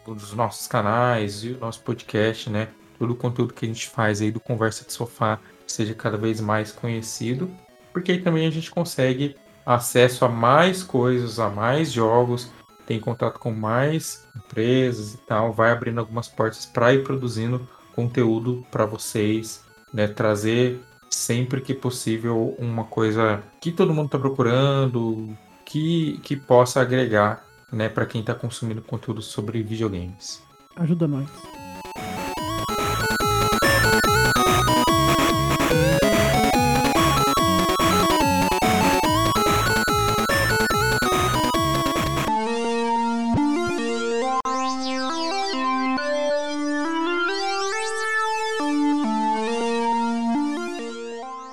[0.06, 2.68] os nossos canais e o nosso podcast, né?
[2.98, 6.40] Todo o conteúdo que a gente faz aí do Conversa de Sofá seja cada vez
[6.40, 7.50] mais conhecido,
[7.92, 12.50] porque aí também a gente consegue acesso a mais coisas, a mais jogos,
[12.86, 18.64] tem contato com mais empresas e tal, vai abrindo algumas portas para ir produzindo conteúdo
[18.70, 20.08] para vocês, né?
[20.08, 20.80] Trazer
[21.10, 25.36] sempre que possível uma coisa que todo mundo está procurando,
[25.68, 30.42] que, que possa agregar né, para quem está consumindo conteúdo sobre videogames.
[30.76, 31.28] Ajuda nós.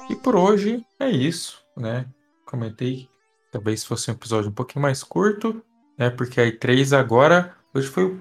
[0.10, 2.06] E por hoje é isso, né?
[2.46, 3.10] Comentei
[3.56, 5.64] Talvez fosse um episódio um pouquinho mais curto,
[5.98, 6.10] né?
[6.10, 7.56] Porque a E3 agora.
[7.74, 8.16] Hoje foi o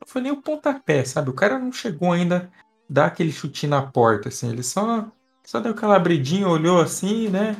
[0.00, 1.28] não foi nem o pontapé, sabe?
[1.28, 4.48] O cara não chegou ainda a dar aquele chutinho na porta, assim.
[4.48, 5.12] Ele só,
[5.44, 7.54] só deu aquela abridinha, olhou assim, né?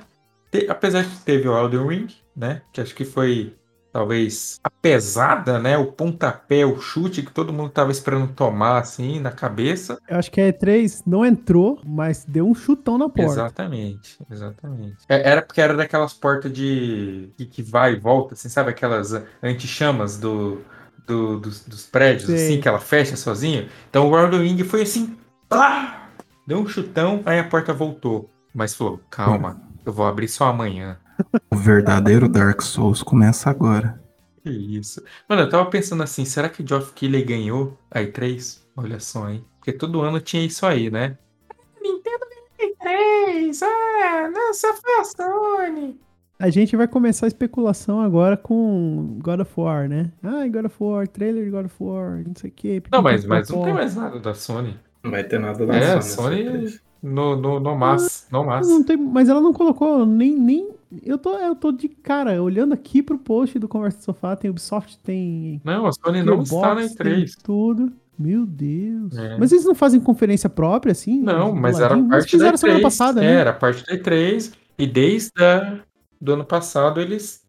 [0.51, 2.63] Te- apesar de que teve o Elden Ring, né?
[2.73, 3.55] Que acho que foi
[3.93, 5.77] talvez a pesada, né?
[5.77, 9.99] O pontapé, o chute que todo mundo tava esperando tomar, assim, na cabeça.
[10.09, 13.23] Eu acho que a E3 não entrou, mas deu um chutão na porta.
[13.23, 14.97] Exatamente, exatamente.
[15.09, 17.31] É- Era porque era daquelas portas de.
[17.37, 18.71] que, que vai e volta, assim, sabe?
[18.71, 19.13] Aquelas
[19.43, 20.63] anti-chamas do,
[21.07, 22.35] do- dos, dos prédios, Sei.
[22.35, 23.69] assim, que ela fecha sozinho.
[23.89, 25.17] Então o World Wing foi assim.
[25.49, 26.09] Plá!
[26.47, 28.31] Deu um chutão, aí a porta voltou.
[28.53, 30.99] Mas falou, calma, eu vou abrir só amanhã.
[31.51, 34.01] O verdadeiro Dark Souls começa agora.
[34.43, 35.03] Que isso.
[35.29, 38.61] Mano, eu tava pensando assim, será que o Geoff Keighley ganhou a E3?
[38.77, 39.45] Olha só, hein?
[39.59, 41.19] Porque todo ano tinha isso aí, né?
[41.83, 42.25] Nintendo
[42.59, 42.75] ganhou
[43.51, 43.61] E3!
[43.63, 46.01] Ah, não, só foi a Sony!
[46.39, 50.11] A gente vai começar a especulação agora com God of War, né?
[50.23, 52.83] Ah, God of War, trailer de God of War, não sei o quê.
[52.91, 54.75] Não, mas, mas não tem mais nada da Sony.
[55.05, 56.45] Não vai ter nada da É, Sony.
[56.45, 56.81] Sony- nessa E3.
[57.03, 58.67] No, no, no mas, no mas.
[58.69, 60.35] Não tem, mas ela não colocou nem.
[60.35, 60.71] nem
[61.05, 64.51] eu, tô, eu tô de cara, olhando aqui pro post do Conversa do Sofá, tem
[64.51, 65.61] Ubisoft, tem.
[65.65, 67.35] Não, a Sony não está na Gearbox, tem E3.
[67.43, 67.93] tudo.
[68.19, 69.17] Meu Deus.
[69.17, 69.39] É.
[69.39, 71.21] Mas eles não fazem conferência própria, assim?
[71.23, 71.95] Não, mas era?
[71.97, 72.61] Eles parte da fizeram E3.
[72.61, 73.33] semana passada, né?
[73.33, 74.53] Era parte da E3.
[74.79, 75.81] E desde a,
[76.21, 77.43] do ano passado eles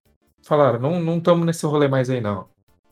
[0.44, 2.46] falaram, não não estamos nesse rolê mais aí, não.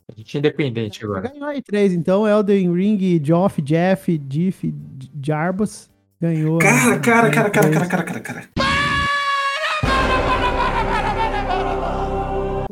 [0.10, 1.30] A gente é independente agora.
[1.30, 4.74] Ganhou a E3, então Elden Ring, Geoff, Jeff, Diff,
[5.24, 5.90] Jarbus
[6.20, 6.58] ganhou.
[6.58, 7.74] Cara, cara, cara, cara, E3.
[7.74, 8.69] cara, cara, cara, cara.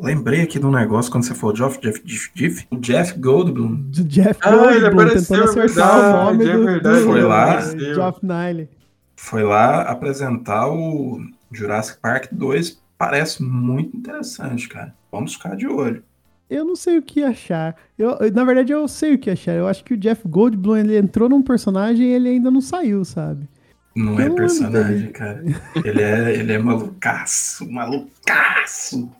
[0.08, 2.66] Lembrei aqui de um negócio quando você falou Jeff, Jeff, Jeff, Jeff.
[2.70, 6.52] O Jeff Goldblum Do Jeff Ah, Goldblum, ele apareceu, tentando é acertar o nome é
[6.56, 7.60] do, verdade, do Foi lá.
[7.76, 8.68] Geoff Nile.
[9.16, 11.20] foi lá apresentar o
[11.52, 12.80] Jurassic Park 2.
[12.96, 14.94] Parece muito interessante, cara.
[15.12, 16.02] Vamos ficar de olho.
[16.50, 17.76] Eu não sei o que achar.
[17.98, 19.52] Eu, eu- na verdade, eu sei o que achar.
[19.52, 23.04] Eu acho que o Jeff Goldblum ele entrou num personagem e ele ainda não saiu,
[23.04, 23.46] sabe?
[23.94, 25.44] Não Eu é personagem, cara.
[25.84, 29.10] Ele é, ele é malucaço, malucaço.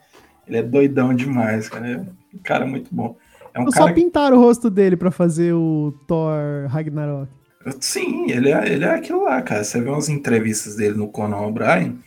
[0.48, 1.88] Ele é doidão demais, cara.
[1.88, 3.16] É um cara muito bom.
[3.54, 7.28] É um Eu cara só pintaram o rosto dele pra fazer o Thor Ragnarok.
[7.80, 9.62] Sim, ele é, ele é aquilo lá, cara.
[9.62, 11.98] Você vê umas entrevistas dele no Conan O'Brien,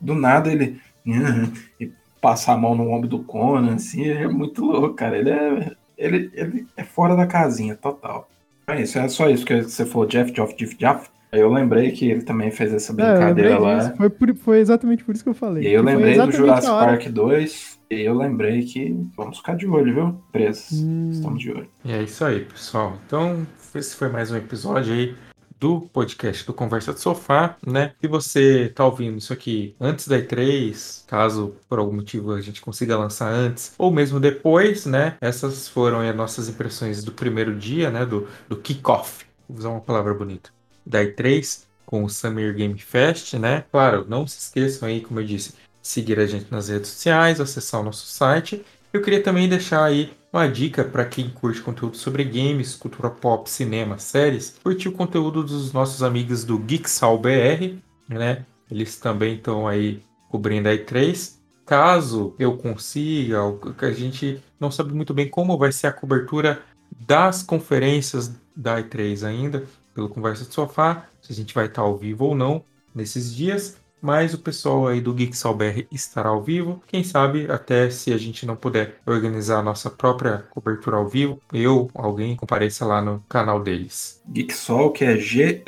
[0.00, 0.80] do nada ele.
[1.80, 1.90] e
[2.20, 5.16] passa a mão no ombro do Conan, assim, é muito louco, cara.
[5.18, 8.28] Ele é, ele, ele é fora da casinha, total.
[8.68, 11.08] É isso, é só isso que você falou, Jeff, Jeff, Jeff, Jeff.
[11.32, 13.90] Aí eu lembrei que ele também fez essa É, brincadeira lembrei lá.
[13.96, 15.64] Foi, por- foi exatamente por isso que eu falei.
[15.64, 16.70] E aí eu lembrei do Jurassic.
[16.70, 17.79] Park 2.
[17.90, 20.22] E eu lembrei que vamos ficar de olho, viu?
[20.30, 20.80] Presos.
[20.80, 21.10] Hum.
[21.10, 21.68] Estamos de olho.
[21.84, 22.96] E é isso aí, pessoal.
[23.04, 25.16] Então, esse foi mais um episódio aí
[25.58, 27.92] do podcast do Conversa do Sofá, né?
[28.00, 32.60] Se você tá ouvindo isso aqui antes da E3, caso por algum motivo a gente
[32.60, 35.16] consiga lançar antes, ou mesmo depois, né?
[35.20, 38.06] Essas foram as nossas impressões do primeiro dia, né?
[38.06, 39.26] Do, do kickoff.
[39.48, 40.50] Vou usar uma palavra bonita.
[40.86, 43.64] Da E3 com o Summer Game Fest, né?
[43.72, 47.80] Claro, não se esqueçam aí, como eu disse, seguir a gente nas redes sociais, acessar
[47.80, 48.64] o nosso site.
[48.92, 53.48] Eu queria também deixar aí uma dica para quem curte conteúdo sobre games, cultura pop,
[53.48, 57.78] cinema, séries, curtir o conteúdo dos nossos amigos do Geeksal BR,
[58.08, 58.46] né?
[58.70, 61.38] Eles também estão aí cobrindo a E3.
[61.66, 63.38] Caso eu consiga,
[63.80, 66.62] a gente não sabe muito bem como vai ser a cobertura
[66.98, 69.64] das conferências da E3 ainda,
[69.94, 72.64] pelo Conversa de Sofá, se a gente vai estar ao vivo ou não
[72.94, 76.82] nesses dias, mas o pessoal aí do Geeksal BR estará ao vivo.
[76.86, 81.40] Quem sabe até se a gente não puder organizar a nossa própria cobertura ao vivo,
[81.52, 84.22] eu, alguém, compareça lá no canal deles.
[84.32, 85.60] Geeksol, que é G-E-E-K-S-A-W-B-R.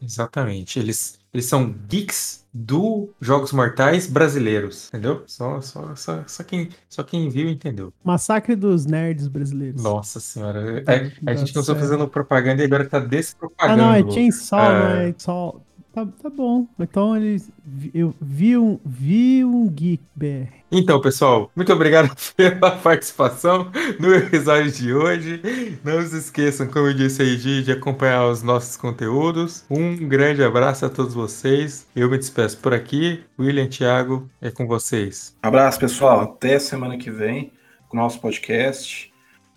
[0.00, 0.78] Exatamente.
[0.78, 5.22] Eles, eles são geeks do Jogos Mortais brasileiros, entendeu?
[5.26, 7.92] Só, só, só, só, quem, só quem viu entendeu.
[8.02, 9.80] Massacre dos nerds brasileiros.
[9.80, 10.82] Nossa senhora.
[10.86, 11.78] É, a gente começou é.
[11.78, 13.82] fazendo propaganda e agora tá Ah, despropagando.
[13.82, 14.78] não, é Chainsaw, É.
[14.80, 15.64] não é Saw.
[16.06, 16.66] Tá, tá bom.
[16.78, 17.50] Então eles.
[17.64, 20.48] vi- Eu vi um, vi um Geek BR.
[20.70, 25.40] Então, pessoal, muito obrigado pela participação no episódio de hoje.
[25.82, 29.64] Não se esqueçam, como eu disse aí, de, de acompanhar os nossos conteúdos.
[29.70, 31.86] Um grande abraço a todos vocês.
[31.96, 33.24] Eu me despeço por aqui.
[33.38, 35.34] William Thiago é com vocês.
[35.42, 36.20] Abraço, pessoal.
[36.20, 37.52] Até semana que vem
[37.88, 39.10] com o nosso podcast,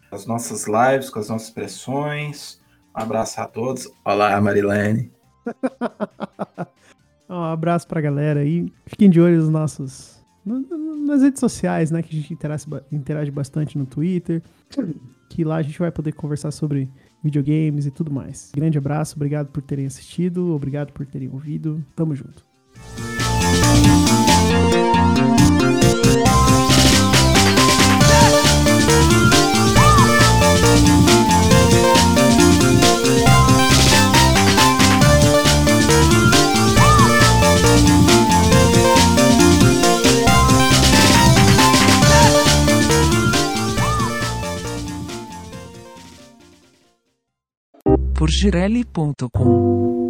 [0.09, 2.59] as nossas lives, com as nossas expressões.
[2.97, 3.89] Um abraço a todos.
[4.05, 5.20] Olá, Marilene.
[7.29, 8.71] Um abraço pra galera aí.
[8.85, 10.21] Fiquem de olho nos nossos.
[10.45, 12.01] na- na- Nas redes sociais, né?
[12.03, 14.41] Que a gente interage, interage bastante no Twitter.
[15.29, 16.89] Que lá a gente vai poder conversar sobre
[17.23, 18.51] videogames e tudo mais.
[18.53, 21.83] Grande abraço, obrigado por terem assistido, obrigado por terem ouvido.
[21.95, 22.45] Tamo junto.
[48.21, 50.00] Por girelli.com.